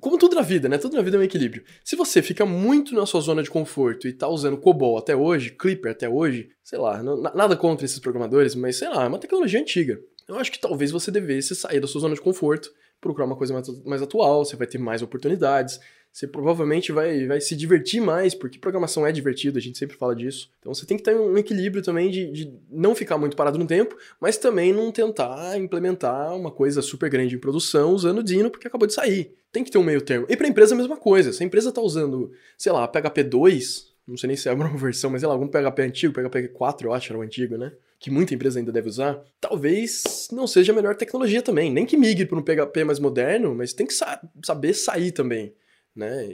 Como 0.00 0.16
tudo 0.16 0.34
na 0.34 0.42
vida, 0.42 0.68
né? 0.68 0.78
Tudo 0.78 0.96
na 0.96 1.02
vida 1.02 1.16
é 1.16 1.20
um 1.20 1.22
equilíbrio. 1.22 1.64
Se 1.84 1.94
você 1.96 2.22
fica 2.22 2.46
muito 2.46 2.94
na 2.94 3.04
sua 3.04 3.20
zona 3.20 3.42
de 3.42 3.50
conforto 3.50 4.08
e 4.08 4.12
tá 4.12 4.26
usando 4.26 4.56
COBOL 4.56 4.96
até 4.96 5.14
hoje, 5.14 5.50
Clipper 5.50 5.92
até 5.92 6.08
hoje, 6.08 6.50
sei 6.62 6.78
lá, 6.78 7.02
não, 7.02 7.20
nada 7.20 7.56
contra 7.56 7.84
esses 7.84 7.98
programadores, 7.98 8.54
mas 8.54 8.76
sei 8.76 8.88
lá, 8.88 9.04
é 9.04 9.08
uma 9.08 9.18
tecnologia 9.18 9.60
antiga. 9.60 10.00
Eu 10.26 10.36
acho 10.36 10.50
que 10.50 10.58
talvez 10.58 10.90
você 10.90 11.10
devesse 11.10 11.54
sair 11.54 11.80
da 11.80 11.86
sua 11.86 12.00
zona 12.00 12.14
de 12.14 12.20
conforto, 12.20 12.72
procurar 13.00 13.26
uma 13.26 13.36
coisa 13.36 13.52
mais, 13.52 13.84
mais 13.84 14.00
atual, 14.00 14.44
você 14.44 14.56
vai 14.56 14.66
ter 14.66 14.78
mais 14.78 15.02
oportunidades, 15.02 15.78
você 16.12 16.26
provavelmente 16.26 16.92
vai, 16.92 17.26
vai 17.26 17.40
se 17.40 17.56
divertir 17.56 18.00
mais, 18.00 18.34
porque 18.34 18.58
programação 18.58 19.06
é 19.06 19.12
divertido, 19.12 19.58
a 19.58 19.60
gente 19.60 19.78
sempre 19.78 19.96
fala 19.96 20.14
disso. 20.14 20.50
Então 20.60 20.72
você 20.72 20.86
tem 20.86 20.96
que 20.96 21.02
ter 21.02 21.14
um 21.14 21.36
equilíbrio 21.36 21.82
também 21.82 22.10
de, 22.10 22.30
de 22.30 22.54
não 22.70 22.94
ficar 22.94 23.18
muito 23.18 23.36
parado 23.36 23.58
no 23.58 23.66
tempo, 23.66 23.96
mas 24.20 24.38
também 24.38 24.72
não 24.72 24.92
tentar 24.92 25.58
implementar 25.58 26.34
uma 26.36 26.50
coisa 26.50 26.80
super 26.80 27.10
grande 27.10 27.34
em 27.34 27.38
produção 27.38 27.92
usando 27.92 28.18
o 28.18 28.22
Dino 28.22 28.50
porque 28.50 28.68
acabou 28.68 28.86
de 28.86 28.94
sair. 28.94 29.34
Tem 29.52 29.62
que 29.62 29.70
ter 29.70 29.78
um 29.78 29.84
meio 29.84 30.00
termo. 30.00 30.26
E 30.28 30.36
para 30.36 30.46
a 30.46 30.50
empresa 30.50 30.74
a 30.74 30.78
mesma 30.78 30.96
coisa. 30.96 31.32
Se 31.32 31.42
a 31.42 31.46
empresa 31.46 31.68
está 31.68 31.80
usando, 31.80 32.32
sei 32.56 32.72
lá, 32.72 32.88
PHP 32.88 33.24
2, 33.24 33.92
não 34.08 34.16
sei 34.16 34.28
nem 34.28 34.36
se 34.36 34.48
é 34.48 34.52
uma 34.52 34.68
versão, 34.76 35.10
mas 35.10 35.20
sei 35.20 35.28
lá, 35.28 35.34
algum 35.34 35.48
PHP 35.48 35.82
antigo, 35.82 36.14
PHP 36.14 36.48
4 36.48 36.88
eu 36.88 36.94
acho 36.94 37.12
era 37.12 37.18
o 37.18 37.22
antigo, 37.22 37.56
né? 37.56 37.72
Que 38.00 38.10
muita 38.10 38.34
empresa 38.34 38.58
ainda 38.58 38.72
deve 38.72 38.88
usar, 38.88 39.22
talvez 39.40 40.28
não 40.32 40.46
seja 40.46 40.72
a 40.72 40.74
melhor 40.74 40.96
tecnologia 40.96 41.42
também. 41.42 41.70
Nem 41.70 41.86
que 41.86 41.96
migre 41.96 42.26
para 42.26 42.38
um 42.38 42.42
PHP 42.42 42.84
mais 42.84 42.98
moderno, 42.98 43.54
mas 43.54 43.72
tem 43.72 43.86
que 43.86 43.94
sa 43.94 44.20
saber 44.42 44.74
sair 44.74 45.12
também 45.12 45.54
né? 45.94 46.24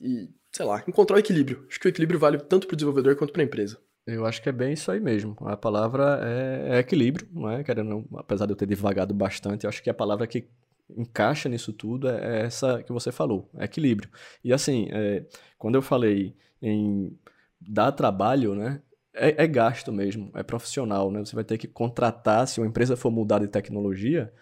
E, 0.00 0.28
sei 0.52 0.64
lá, 0.64 0.82
encontrar 0.86 1.16
o 1.16 1.18
equilíbrio. 1.18 1.64
Acho 1.68 1.78
que 1.80 1.86
o 1.86 1.90
equilíbrio 1.90 2.18
vale 2.18 2.38
tanto 2.38 2.66
para 2.66 2.74
o 2.74 2.76
desenvolvedor 2.76 3.16
quanto 3.16 3.32
para 3.32 3.42
a 3.42 3.44
empresa. 3.44 3.78
Eu 4.06 4.24
acho 4.24 4.40
que 4.40 4.48
é 4.48 4.52
bem 4.52 4.72
isso 4.72 4.90
aí 4.90 5.00
mesmo. 5.00 5.36
A 5.40 5.56
palavra 5.56 6.20
é, 6.22 6.76
é 6.76 6.78
equilíbrio, 6.78 7.28
não 7.30 7.50
é? 7.50 7.62
Querendo, 7.62 8.06
apesar 8.14 8.46
de 8.46 8.52
eu 8.52 8.56
ter 8.56 8.66
divagado 8.66 9.12
bastante, 9.12 9.64
eu 9.64 9.68
acho 9.68 9.82
que 9.82 9.90
a 9.90 9.94
palavra 9.94 10.26
que 10.26 10.48
encaixa 10.96 11.48
nisso 11.48 11.72
tudo 11.72 12.08
é, 12.08 12.40
é 12.40 12.46
essa 12.46 12.82
que 12.82 12.92
você 12.92 13.12
falou, 13.12 13.48
é 13.56 13.64
equilíbrio. 13.64 14.10
E 14.42 14.52
assim, 14.52 14.88
é, 14.90 15.24
quando 15.58 15.74
eu 15.74 15.82
falei 15.82 16.34
em 16.60 17.16
dar 17.60 17.92
trabalho, 17.92 18.54
né? 18.54 18.80
É, 19.14 19.44
é, 19.44 19.46
gasto 19.46 19.92
mesmo, 19.92 20.30
é 20.34 20.42
profissional, 20.42 21.10
né? 21.10 21.20
Você 21.20 21.34
vai 21.34 21.44
ter 21.44 21.58
que 21.58 21.66
contratar, 21.66 22.46
se 22.46 22.60
uma 22.60 22.66
empresa 22.66 22.96
for 22.96 23.10
mudar 23.10 23.40
de 23.40 23.48
tecnologia, 23.48 24.32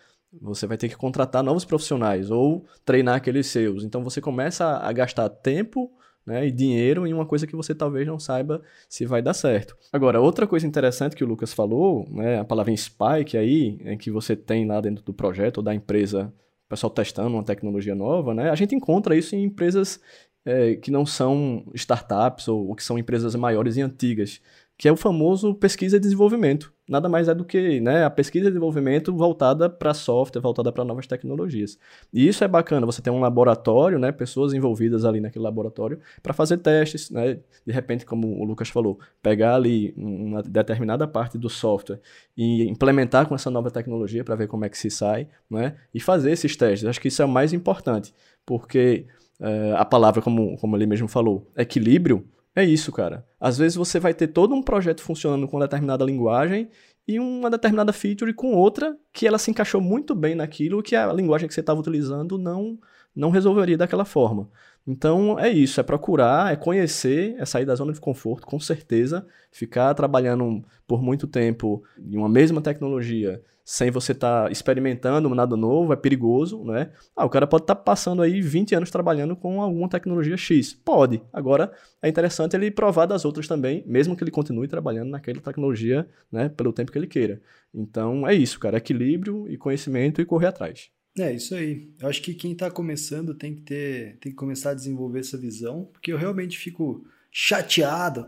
você 0.40 0.66
vai 0.66 0.76
ter 0.76 0.88
que 0.88 0.96
contratar 0.96 1.42
novos 1.42 1.64
profissionais 1.64 2.30
ou 2.30 2.66
treinar 2.84 3.16
aqueles 3.16 3.46
seus. 3.46 3.84
Então 3.84 4.04
você 4.04 4.20
começa 4.20 4.78
a 4.78 4.92
gastar 4.92 5.28
tempo 5.30 5.90
né, 6.26 6.46
e 6.46 6.50
dinheiro 6.50 7.06
em 7.06 7.12
uma 7.12 7.24
coisa 7.24 7.46
que 7.46 7.54
você 7.54 7.74
talvez 7.74 8.06
não 8.06 8.18
saiba 8.18 8.60
se 8.88 9.06
vai 9.06 9.22
dar 9.22 9.34
certo. 9.34 9.76
Agora, 9.92 10.20
outra 10.20 10.46
coisa 10.46 10.66
interessante 10.66 11.14
que 11.14 11.22
o 11.22 11.26
Lucas 11.26 11.52
falou, 11.52 12.06
né, 12.10 12.40
a 12.40 12.44
palavra 12.44 12.76
spike 12.76 13.36
aí, 13.36 13.78
é 13.84 13.96
que 13.96 14.10
você 14.10 14.34
tem 14.34 14.66
lá 14.66 14.80
dentro 14.80 15.04
do 15.04 15.14
projeto 15.14 15.58
ou 15.58 15.62
da 15.62 15.74
empresa, 15.74 16.32
o 16.66 16.68
pessoal 16.68 16.90
testando 16.90 17.36
uma 17.36 17.44
tecnologia 17.44 17.94
nova, 17.94 18.34
né, 18.34 18.50
a 18.50 18.54
gente 18.54 18.74
encontra 18.74 19.16
isso 19.16 19.36
em 19.36 19.44
empresas 19.44 20.00
é, 20.44 20.74
que 20.74 20.90
não 20.90 21.06
são 21.06 21.64
startups 21.74 22.48
ou, 22.48 22.68
ou 22.68 22.74
que 22.74 22.82
são 22.82 22.98
empresas 22.98 23.34
maiores 23.34 23.76
e 23.76 23.82
antigas 23.82 24.40
que 24.78 24.88
é 24.88 24.92
o 24.92 24.96
famoso 24.96 25.54
pesquisa 25.54 25.96
e 25.96 26.00
desenvolvimento. 26.00 26.72
Nada 26.88 27.08
mais 27.08 27.28
é 27.28 27.34
do 27.34 27.44
que 27.44 27.80
né, 27.80 28.04
a 28.04 28.10
pesquisa 28.10 28.46
e 28.46 28.48
desenvolvimento 28.48 29.12
voltada 29.12 29.68
para 29.68 29.92
software, 29.92 30.40
voltada 30.40 30.70
para 30.70 30.84
novas 30.84 31.06
tecnologias. 31.06 31.76
E 32.12 32.28
isso 32.28 32.44
é 32.44 32.48
bacana, 32.48 32.86
você 32.86 33.02
tem 33.02 33.12
um 33.12 33.18
laboratório, 33.18 33.98
né, 33.98 34.12
pessoas 34.12 34.52
envolvidas 34.52 35.04
ali 35.04 35.20
naquele 35.20 35.42
laboratório 35.42 35.98
para 36.22 36.32
fazer 36.32 36.58
testes, 36.58 37.10
né, 37.10 37.40
de 37.66 37.72
repente, 37.72 38.06
como 38.06 38.40
o 38.40 38.44
Lucas 38.44 38.68
falou, 38.68 39.00
pegar 39.20 39.56
ali 39.56 39.92
uma 39.96 40.42
determinada 40.42 41.08
parte 41.08 41.36
do 41.36 41.50
software 41.50 42.00
e 42.36 42.68
implementar 42.68 43.26
com 43.26 43.34
essa 43.34 43.50
nova 43.50 43.68
tecnologia 43.70 44.22
para 44.22 44.36
ver 44.36 44.46
como 44.46 44.64
é 44.64 44.68
que 44.68 44.78
se 44.78 44.88
sai, 44.88 45.26
né, 45.50 45.74
e 45.92 45.98
fazer 45.98 46.30
esses 46.30 46.56
testes. 46.56 46.88
Acho 46.88 47.00
que 47.00 47.08
isso 47.08 47.20
é 47.20 47.24
o 47.24 47.28
mais 47.28 47.52
importante, 47.52 48.14
porque 48.44 49.06
é, 49.40 49.72
a 49.76 49.84
palavra, 49.84 50.22
como, 50.22 50.56
como 50.58 50.76
ele 50.76 50.86
mesmo 50.86 51.08
falou, 51.08 51.50
equilíbrio, 51.56 52.24
é 52.56 52.64
isso, 52.64 52.90
cara. 52.90 53.26
Às 53.38 53.58
vezes 53.58 53.76
você 53.76 54.00
vai 54.00 54.14
ter 54.14 54.28
todo 54.28 54.54
um 54.54 54.62
projeto 54.62 55.02
funcionando 55.02 55.46
com 55.46 55.58
determinada 55.58 56.04
linguagem 56.04 56.70
e 57.06 57.20
uma 57.20 57.50
determinada 57.50 57.92
feature 57.92 58.32
com 58.32 58.54
outra 58.54 58.96
que 59.12 59.26
ela 59.26 59.38
se 59.38 59.50
encaixou 59.50 59.80
muito 59.80 60.14
bem 60.14 60.34
naquilo 60.34 60.82
que 60.82 60.96
a 60.96 61.12
linguagem 61.12 61.46
que 61.46 61.54
você 61.54 61.60
estava 61.60 61.78
utilizando 61.78 62.38
não 62.38 62.78
não 63.14 63.30
resolveria 63.30 63.78
daquela 63.78 64.04
forma. 64.04 64.50
Então 64.86 65.38
é 65.38 65.48
isso, 65.48 65.80
é 65.80 65.82
procurar, 65.82 66.52
é 66.52 66.56
conhecer, 66.56 67.34
é 67.38 67.44
sair 67.44 67.64
da 67.64 67.74
zona 67.74 67.92
de 67.92 68.00
conforto, 68.00 68.46
com 68.46 68.60
certeza. 68.60 69.26
Ficar 69.50 69.92
trabalhando 69.94 70.64
por 70.86 71.02
muito 71.02 71.26
tempo 71.26 71.82
em 71.98 72.16
uma 72.16 72.28
mesma 72.28 72.60
tecnologia 72.60 73.42
sem 73.68 73.90
você 73.90 74.12
estar 74.12 74.44
tá 74.44 74.50
experimentando 74.52 75.28
nada 75.34 75.56
novo 75.56 75.92
é 75.92 75.96
perigoso, 75.96 76.64
né? 76.64 76.92
Ah, 77.16 77.24
o 77.24 77.28
cara 77.28 77.48
pode 77.48 77.64
estar 77.64 77.74
tá 77.74 77.82
passando 77.82 78.22
aí 78.22 78.40
20 78.40 78.76
anos 78.76 78.92
trabalhando 78.92 79.34
com 79.34 79.60
alguma 79.60 79.88
tecnologia 79.88 80.36
X. 80.36 80.72
Pode. 80.72 81.20
Agora 81.32 81.72
é 82.00 82.08
interessante 82.08 82.54
ele 82.54 82.70
provar 82.70 83.06
das 83.06 83.24
outras 83.24 83.48
também, 83.48 83.82
mesmo 83.84 84.16
que 84.16 84.22
ele 84.22 84.30
continue 84.30 84.68
trabalhando 84.68 85.10
naquela 85.10 85.40
tecnologia, 85.40 86.08
né, 86.30 86.48
pelo 86.48 86.72
tempo 86.72 86.92
que 86.92 86.98
ele 86.98 87.08
queira. 87.08 87.42
Então 87.74 88.26
é 88.26 88.32
isso, 88.34 88.60
cara, 88.60 88.76
equilíbrio 88.78 89.48
e 89.48 89.56
conhecimento 89.56 90.20
e 90.20 90.24
correr 90.24 90.46
atrás. 90.46 90.88
É, 91.18 91.32
isso 91.32 91.54
aí. 91.54 91.88
Eu 91.98 92.08
acho 92.08 92.20
que 92.22 92.34
quem 92.34 92.52
está 92.52 92.70
começando 92.70 93.34
tem 93.34 93.54
que 93.54 93.62
ter, 93.62 94.18
tem 94.20 94.32
que 94.32 94.36
começar 94.36 94.70
a 94.70 94.74
desenvolver 94.74 95.20
essa 95.20 95.38
visão, 95.38 95.88
porque 95.92 96.12
eu 96.12 96.18
realmente 96.18 96.58
fico 96.58 97.04
chateado 97.30 98.26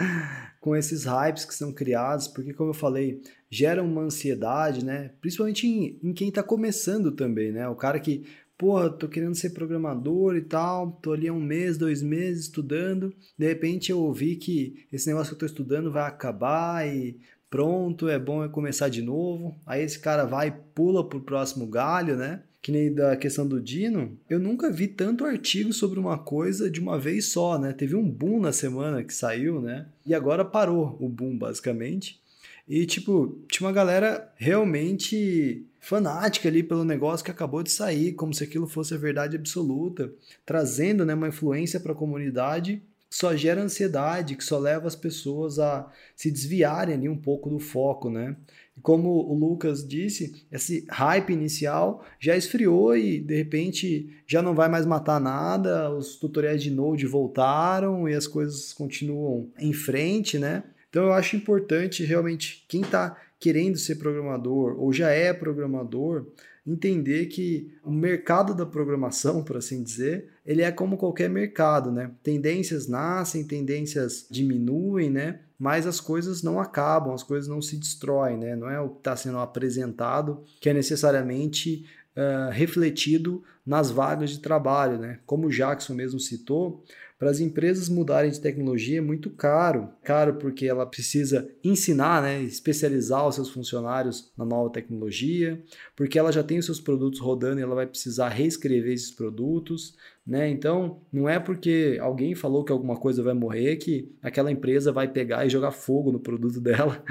com 0.60 0.76
esses 0.76 1.04
hypes 1.04 1.44
que 1.44 1.54
são 1.54 1.72
criados, 1.72 2.28
porque 2.28 2.52
como 2.52 2.70
eu 2.70 2.74
falei, 2.74 3.22
geram 3.50 3.86
uma 3.86 4.02
ansiedade, 4.02 4.84
né? 4.84 5.12
Principalmente 5.20 5.66
em, 5.66 5.98
em 6.02 6.12
quem 6.12 6.28
está 6.28 6.42
começando 6.42 7.12
também, 7.12 7.50
né? 7.50 7.66
O 7.68 7.74
cara 7.74 7.98
que, 7.98 8.24
porra, 8.58 8.90
tô 8.90 9.08
querendo 9.08 9.34
ser 9.34 9.50
programador 9.50 10.36
e 10.36 10.42
tal, 10.42 10.92
tô 11.02 11.12
ali 11.12 11.28
há 11.28 11.32
um 11.32 11.40
mês, 11.40 11.78
dois 11.78 12.02
meses 12.02 12.44
estudando, 12.44 13.14
de 13.38 13.46
repente 13.46 13.90
eu 13.90 14.00
ouvi 14.00 14.36
que 14.36 14.86
esse 14.92 15.06
negócio 15.06 15.30
que 15.30 15.34
eu 15.34 15.40
tô 15.40 15.46
estudando 15.46 15.90
vai 15.90 16.06
acabar 16.06 16.86
e 16.86 17.18
pronto, 17.50 18.08
é 18.08 18.18
bom 18.18 18.48
começar 18.48 18.88
de 18.88 19.02
novo. 19.02 19.58
Aí 19.66 19.82
esse 19.82 19.98
cara 19.98 20.24
vai 20.24 20.48
e 20.48 20.52
pula 20.74 21.08
pro 21.08 21.20
próximo 21.20 21.66
galho, 21.66 22.16
né? 22.16 22.42
que 22.60 22.72
nem 22.72 22.92
da 22.92 23.16
questão 23.16 23.46
do 23.46 23.60
Dino, 23.60 24.18
eu 24.28 24.38
nunca 24.38 24.70
vi 24.70 24.88
tanto 24.88 25.24
artigo 25.24 25.72
sobre 25.72 25.98
uma 25.98 26.18
coisa 26.18 26.70
de 26.70 26.80
uma 26.80 26.98
vez 26.98 27.26
só, 27.26 27.58
né? 27.58 27.72
Teve 27.72 27.94
um 27.94 28.08
boom 28.08 28.40
na 28.40 28.52
semana 28.52 29.02
que 29.02 29.14
saiu, 29.14 29.60
né? 29.60 29.86
E 30.04 30.14
agora 30.14 30.44
parou 30.44 30.96
o 31.00 31.08
boom, 31.08 31.38
basicamente. 31.38 32.20
E, 32.68 32.84
tipo, 32.84 33.38
tinha 33.48 33.66
uma 33.66 33.72
galera 33.72 34.30
realmente 34.36 35.64
fanática 35.80 36.48
ali 36.48 36.62
pelo 36.62 36.84
negócio 36.84 37.24
que 37.24 37.30
acabou 37.30 37.62
de 37.62 37.70
sair, 37.70 38.12
como 38.12 38.34
se 38.34 38.44
aquilo 38.44 38.66
fosse 38.66 38.92
a 38.92 38.98
verdade 38.98 39.36
absoluta, 39.36 40.12
trazendo 40.44 41.06
né, 41.06 41.14
uma 41.14 41.28
influência 41.28 41.80
para 41.80 41.92
a 41.92 41.96
comunidade 41.96 42.82
que 43.08 43.16
só 43.16 43.34
gera 43.34 43.62
ansiedade, 43.62 44.36
que 44.36 44.44
só 44.44 44.58
leva 44.58 44.86
as 44.86 44.94
pessoas 44.94 45.58
a 45.58 45.90
se 46.14 46.30
desviarem 46.30 46.94
ali 46.94 47.08
um 47.08 47.16
pouco 47.16 47.48
do 47.48 47.58
foco, 47.58 48.10
né? 48.10 48.36
E 48.76 48.80
como 48.80 49.08
o 49.08 49.34
Lucas 49.34 49.86
disse, 49.86 50.46
esse 50.52 50.86
hype 50.90 51.32
inicial 51.32 52.04
já 52.20 52.36
esfriou 52.36 52.96
e 52.96 53.18
de 53.18 53.34
repente 53.34 54.22
já 54.26 54.42
não 54.42 54.54
vai 54.54 54.68
mais 54.68 54.84
matar 54.84 55.20
nada, 55.20 55.90
os 55.90 56.16
tutoriais 56.16 56.62
de 56.62 56.70
Node 56.70 57.06
voltaram 57.06 58.08
e 58.08 58.14
as 58.14 58.26
coisas 58.26 58.72
continuam 58.72 59.50
em 59.58 59.72
frente, 59.72 60.38
né? 60.38 60.62
Então 60.90 61.04
eu 61.04 61.12
acho 61.12 61.36
importante 61.36 62.04
realmente 62.04 62.64
quem 62.68 62.82
está 62.82 63.16
querendo 63.40 63.78
ser 63.78 63.96
programador 63.96 64.78
ou 64.78 64.92
já 64.92 65.10
é 65.10 65.32
programador 65.32 66.26
entender 66.68 67.26
que 67.26 67.72
o 67.82 67.90
mercado 67.90 68.54
da 68.54 68.66
programação, 68.66 69.42
por 69.42 69.56
assim 69.56 69.82
dizer, 69.82 70.28
ele 70.44 70.62
é 70.62 70.70
como 70.70 70.98
qualquer 70.98 71.30
mercado, 71.30 71.90
né? 71.90 72.10
Tendências 72.22 72.86
nascem, 72.86 73.44
tendências 73.44 74.26
diminuem, 74.30 75.08
né? 75.08 75.40
Mas 75.58 75.86
as 75.86 75.98
coisas 75.98 76.42
não 76.42 76.60
acabam, 76.60 77.14
as 77.14 77.22
coisas 77.22 77.48
não 77.48 77.62
se 77.62 77.76
destroem, 77.76 78.36
né? 78.36 78.54
Não 78.54 78.70
é 78.70 78.78
o 78.78 78.90
que 78.90 78.98
está 78.98 79.16
sendo 79.16 79.38
apresentado 79.38 80.44
que 80.60 80.68
é 80.68 80.74
necessariamente 80.74 81.86
uh, 82.14 82.50
refletido 82.50 83.42
nas 83.64 83.90
vagas 83.90 84.30
de 84.30 84.40
trabalho, 84.40 84.98
né? 84.98 85.20
Como 85.24 85.46
o 85.46 85.50
Jackson 85.50 85.94
mesmo 85.94 86.20
citou, 86.20 86.84
para 87.18 87.30
as 87.30 87.40
empresas 87.40 87.88
mudarem 87.88 88.30
de 88.30 88.40
tecnologia 88.40 88.98
é 88.98 89.00
muito 89.00 89.28
caro. 89.28 89.88
Caro 90.04 90.34
porque 90.36 90.66
ela 90.66 90.86
precisa 90.86 91.50
ensinar, 91.64 92.22
né, 92.22 92.40
especializar 92.42 93.26
os 93.26 93.34
seus 93.34 93.50
funcionários 93.50 94.30
na 94.36 94.44
nova 94.44 94.70
tecnologia, 94.70 95.60
porque 95.96 96.16
ela 96.16 96.30
já 96.30 96.44
tem 96.44 96.58
os 96.58 96.64
seus 96.64 96.80
produtos 96.80 97.18
rodando 97.18 97.58
e 97.58 97.62
ela 97.62 97.74
vai 97.74 97.86
precisar 97.86 98.28
reescrever 98.28 98.92
esses 98.92 99.10
produtos. 99.10 99.96
Né? 100.24 100.48
Então, 100.48 101.00
não 101.12 101.28
é 101.28 101.40
porque 101.40 101.98
alguém 102.00 102.36
falou 102.36 102.62
que 102.62 102.70
alguma 102.70 102.96
coisa 102.96 103.22
vai 103.22 103.34
morrer 103.34 103.76
que 103.76 104.14
aquela 104.22 104.52
empresa 104.52 104.92
vai 104.92 105.08
pegar 105.08 105.44
e 105.44 105.50
jogar 105.50 105.72
fogo 105.72 106.12
no 106.12 106.20
produto 106.20 106.60
dela 106.62 107.02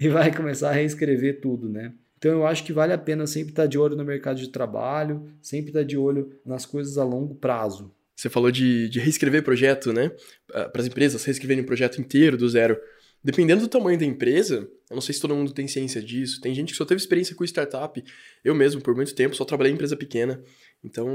e 0.00 0.08
vai 0.08 0.34
começar 0.34 0.70
a 0.70 0.72
reescrever 0.72 1.40
tudo, 1.40 1.68
né? 1.68 1.92
Então 2.18 2.30
eu 2.30 2.46
acho 2.46 2.64
que 2.64 2.72
vale 2.72 2.92
a 2.92 2.98
pena 2.98 3.26
sempre 3.26 3.50
estar 3.50 3.66
de 3.66 3.76
olho 3.76 3.96
no 3.96 4.04
mercado 4.04 4.38
de 4.38 4.48
trabalho, 4.48 5.28
sempre 5.40 5.70
estar 5.70 5.82
de 5.82 5.96
olho 5.96 6.30
nas 6.46 6.64
coisas 6.64 6.96
a 6.96 7.02
longo 7.02 7.34
prazo. 7.34 7.92
Você 8.22 8.30
falou 8.30 8.52
de, 8.52 8.88
de 8.88 9.00
reescrever 9.00 9.42
projeto, 9.42 9.92
né? 9.92 10.12
Para 10.46 10.80
as 10.80 10.86
empresas 10.86 11.24
reescreverem 11.24 11.64
o 11.64 11.66
projeto 11.66 12.00
inteiro 12.00 12.36
do 12.36 12.48
zero. 12.48 12.78
Dependendo 13.24 13.62
do 13.62 13.68
tamanho 13.68 13.98
da 13.98 14.04
empresa, 14.04 14.68
eu 14.88 14.94
não 14.94 15.00
sei 15.00 15.12
se 15.12 15.20
todo 15.20 15.34
mundo 15.34 15.52
tem 15.52 15.66
ciência 15.66 16.00
disso, 16.00 16.40
tem 16.40 16.54
gente 16.54 16.70
que 16.70 16.76
só 16.76 16.84
teve 16.84 17.00
experiência 17.00 17.34
com 17.34 17.42
startup. 17.42 18.00
Eu 18.44 18.54
mesmo, 18.54 18.80
por 18.80 18.94
muito 18.94 19.12
tempo, 19.12 19.34
só 19.34 19.44
trabalhei 19.44 19.72
em 19.72 19.74
empresa 19.74 19.96
pequena. 19.96 20.40
Então, 20.84 21.08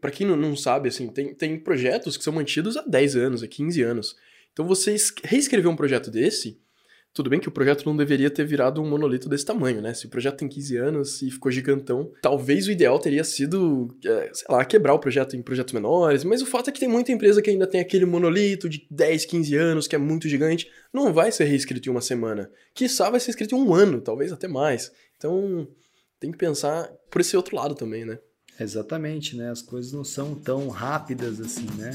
para 0.00 0.12
quem 0.12 0.24
não, 0.24 0.36
não 0.36 0.54
sabe, 0.54 0.88
assim, 0.88 1.08
tem, 1.08 1.34
tem 1.34 1.58
projetos 1.58 2.16
que 2.16 2.22
são 2.22 2.32
mantidos 2.32 2.76
há 2.76 2.82
10 2.82 3.16
anos, 3.16 3.42
há 3.42 3.48
15 3.48 3.82
anos. 3.82 4.14
Então, 4.52 4.64
você 4.64 4.94
reescrever 5.24 5.68
um 5.68 5.74
projeto 5.74 6.12
desse 6.12 6.61
tudo 7.14 7.28
bem 7.28 7.38
que 7.38 7.48
o 7.48 7.52
projeto 7.52 7.84
não 7.84 7.96
deveria 7.96 8.30
ter 8.30 8.44
virado 8.44 8.80
um 8.80 8.88
monolito 8.88 9.28
desse 9.28 9.44
tamanho, 9.44 9.82
né? 9.82 9.92
Se 9.92 10.06
o 10.06 10.08
projeto 10.08 10.38
tem 10.38 10.48
15 10.48 10.76
anos 10.76 11.22
e 11.22 11.30
ficou 11.30 11.52
gigantão, 11.52 12.10
talvez 12.22 12.66
o 12.66 12.70
ideal 12.70 12.98
teria 12.98 13.22
sido, 13.22 13.88
é, 14.04 14.30
sei 14.32 14.46
lá, 14.48 14.64
quebrar 14.64 14.94
o 14.94 14.98
projeto 14.98 15.36
em 15.36 15.42
projetos 15.42 15.74
menores, 15.74 16.24
mas 16.24 16.40
o 16.40 16.46
fato 16.46 16.70
é 16.70 16.72
que 16.72 16.80
tem 16.80 16.88
muita 16.88 17.12
empresa 17.12 17.42
que 17.42 17.50
ainda 17.50 17.66
tem 17.66 17.80
aquele 17.80 18.06
monolito 18.06 18.68
de 18.68 18.86
10, 18.90 19.26
15 19.26 19.56
anos, 19.56 19.86
que 19.86 19.94
é 19.94 19.98
muito 19.98 20.26
gigante, 20.26 20.68
não 20.92 21.12
vai 21.12 21.30
ser 21.30 21.44
reescrito 21.44 21.88
em 21.88 21.92
uma 21.92 22.00
semana. 22.00 22.50
Quiçá 22.74 23.10
vai 23.10 23.20
ser 23.20 23.30
escrito 23.30 23.54
em 23.54 23.58
um 23.58 23.74
ano, 23.74 24.00
talvez 24.00 24.32
até 24.32 24.48
mais. 24.48 24.90
Então, 25.18 25.68
tem 26.18 26.32
que 26.32 26.38
pensar 26.38 26.90
por 27.10 27.20
esse 27.20 27.36
outro 27.36 27.56
lado 27.56 27.74
também, 27.74 28.04
né? 28.06 28.18
Exatamente, 28.58 29.36
né? 29.36 29.50
As 29.50 29.60
coisas 29.60 29.92
não 29.92 30.04
são 30.04 30.34
tão 30.34 30.68
rápidas 30.68 31.40
assim, 31.40 31.66
né? 31.76 31.90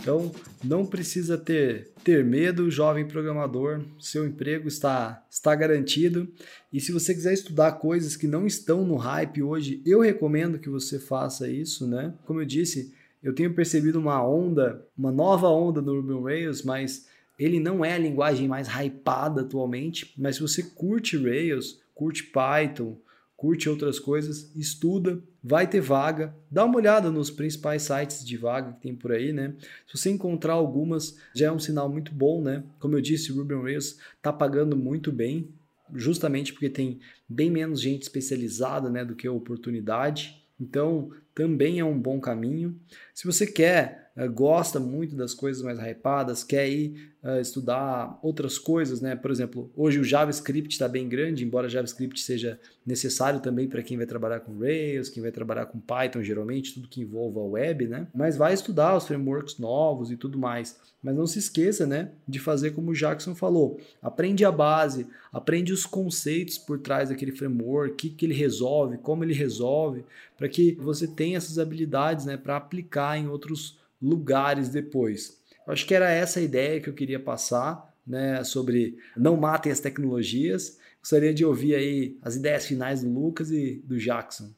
Então, 0.00 0.32
não 0.64 0.86
precisa 0.86 1.36
ter, 1.36 1.90
ter 2.02 2.24
medo, 2.24 2.70
jovem 2.70 3.06
programador, 3.06 3.82
seu 3.98 4.26
emprego 4.26 4.66
está, 4.66 5.22
está 5.30 5.54
garantido. 5.54 6.26
E 6.72 6.80
se 6.80 6.90
você 6.90 7.14
quiser 7.14 7.34
estudar 7.34 7.72
coisas 7.72 8.16
que 8.16 8.26
não 8.26 8.46
estão 8.46 8.84
no 8.84 8.96
hype 8.96 9.42
hoje, 9.42 9.82
eu 9.84 10.00
recomendo 10.00 10.58
que 10.58 10.70
você 10.70 10.98
faça 10.98 11.50
isso, 11.50 11.86
né? 11.86 12.14
Como 12.24 12.40
eu 12.40 12.46
disse, 12.46 12.94
eu 13.22 13.34
tenho 13.34 13.52
percebido 13.52 13.98
uma 13.98 14.26
onda, 14.26 14.86
uma 14.96 15.12
nova 15.12 15.48
onda 15.48 15.82
no 15.82 15.96
Ruby 15.96 16.12
on 16.14 16.22
Rails, 16.22 16.62
mas 16.62 17.06
ele 17.38 17.60
não 17.60 17.84
é 17.84 17.92
a 17.92 17.98
linguagem 17.98 18.48
mais 18.48 18.68
hypada 18.68 19.42
atualmente. 19.42 20.14
Mas 20.16 20.36
se 20.36 20.42
você 20.42 20.62
curte 20.62 21.18
Rails, 21.18 21.78
curte 21.94 22.24
Python, 22.24 22.96
curte 23.40 23.70
outras 23.70 23.98
coisas, 23.98 24.54
estuda, 24.54 25.18
vai 25.42 25.66
ter 25.66 25.80
vaga, 25.80 26.36
dá 26.50 26.62
uma 26.62 26.76
olhada 26.76 27.10
nos 27.10 27.30
principais 27.30 27.80
sites 27.80 28.22
de 28.22 28.36
vaga 28.36 28.74
que 28.74 28.82
tem 28.82 28.94
por 28.94 29.12
aí, 29.12 29.32
né? 29.32 29.54
Se 29.86 29.96
você 29.96 30.10
encontrar 30.10 30.52
algumas, 30.52 31.16
já 31.34 31.46
é 31.46 31.50
um 31.50 31.58
sinal 31.58 31.88
muito 31.88 32.12
bom, 32.12 32.42
né? 32.42 32.62
Como 32.78 32.94
eu 32.94 33.00
disse, 33.00 33.32
o 33.32 33.36
Ruby 33.36 33.54
on 33.54 33.62
Rails 33.62 33.96
está 34.14 34.30
pagando 34.30 34.76
muito 34.76 35.10
bem, 35.10 35.48
justamente 35.94 36.52
porque 36.52 36.68
tem 36.68 37.00
bem 37.26 37.50
menos 37.50 37.80
gente 37.80 38.02
especializada, 38.02 38.90
né, 38.90 39.06
do 39.06 39.16
que 39.16 39.26
a 39.26 39.32
oportunidade. 39.32 40.44
Então, 40.60 41.10
também 41.40 41.78
é 41.78 41.84
um 41.84 41.98
bom 41.98 42.20
caminho. 42.20 42.78
Se 43.14 43.24
você 43.24 43.46
quer, 43.46 44.10
uh, 44.14 44.30
gosta 44.30 44.78
muito 44.78 45.16
das 45.16 45.32
coisas 45.32 45.62
mais 45.62 45.78
hypadas, 45.78 46.44
quer 46.44 46.68
ir 46.68 47.14
uh, 47.24 47.40
estudar 47.40 48.18
outras 48.22 48.58
coisas, 48.58 49.00
né? 49.00 49.16
Por 49.16 49.30
exemplo, 49.30 49.72
hoje 49.74 49.98
o 49.98 50.04
JavaScript 50.04 50.70
está 50.70 50.86
bem 50.86 51.08
grande, 51.08 51.42
embora 51.42 51.66
JavaScript 51.66 52.20
seja 52.20 52.60
necessário 52.84 53.40
também 53.40 53.68
para 53.68 53.82
quem 53.82 53.96
vai 53.96 54.04
trabalhar 54.04 54.40
com 54.40 54.58
Rails, 54.58 55.08
quem 55.08 55.22
vai 55.22 55.32
trabalhar 55.32 55.64
com 55.64 55.80
Python, 55.80 56.22
geralmente, 56.22 56.74
tudo 56.74 56.88
que 56.88 57.00
envolva 57.00 57.40
web, 57.40 57.88
né? 57.88 58.06
Mas 58.14 58.36
vai 58.36 58.52
estudar 58.52 58.94
os 58.94 59.06
frameworks 59.06 59.56
novos 59.56 60.10
e 60.10 60.16
tudo 60.16 60.38
mais. 60.38 60.78
Mas 61.02 61.16
não 61.16 61.26
se 61.26 61.38
esqueça, 61.38 61.86
né, 61.86 62.10
de 62.28 62.38
fazer 62.38 62.72
como 62.72 62.90
o 62.90 62.94
Jackson 62.94 63.34
falou. 63.34 63.80
Aprende 64.02 64.44
a 64.44 64.52
base, 64.52 65.06
aprende 65.32 65.72
os 65.72 65.86
conceitos 65.86 66.58
por 66.58 66.78
trás 66.78 67.08
daquele 67.08 67.32
framework, 67.32 67.92
o 67.92 67.96
que, 67.96 68.10
que 68.10 68.26
ele 68.26 68.34
resolve, 68.34 68.98
como 68.98 69.24
ele 69.24 69.32
resolve, 69.32 70.04
para 70.36 70.48
que 70.48 70.72
você 70.72 71.06
tenha 71.06 71.29
essas 71.36 71.58
habilidades, 71.58 72.24
né, 72.24 72.36
para 72.36 72.56
aplicar 72.56 73.18
em 73.18 73.28
outros 73.28 73.78
lugares 74.00 74.68
depois. 74.68 75.38
Eu 75.66 75.72
acho 75.72 75.86
que 75.86 75.94
era 75.94 76.10
essa 76.10 76.40
a 76.40 76.42
ideia 76.42 76.80
que 76.80 76.88
eu 76.88 76.94
queria 76.94 77.20
passar, 77.20 77.94
né, 78.06 78.42
sobre 78.44 78.96
não 79.16 79.36
matem 79.36 79.70
as 79.70 79.80
tecnologias. 79.80 80.78
Gostaria 81.00 81.32
de 81.32 81.44
ouvir 81.44 81.74
aí 81.74 82.18
as 82.22 82.36
ideias 82.36 82.66
finais 82.66 83.02
do 83.02 83.10
Lucas 83.10 83.50
e 83.50 83.82
do 83.84 83.98
Jackson. 83.98 84.50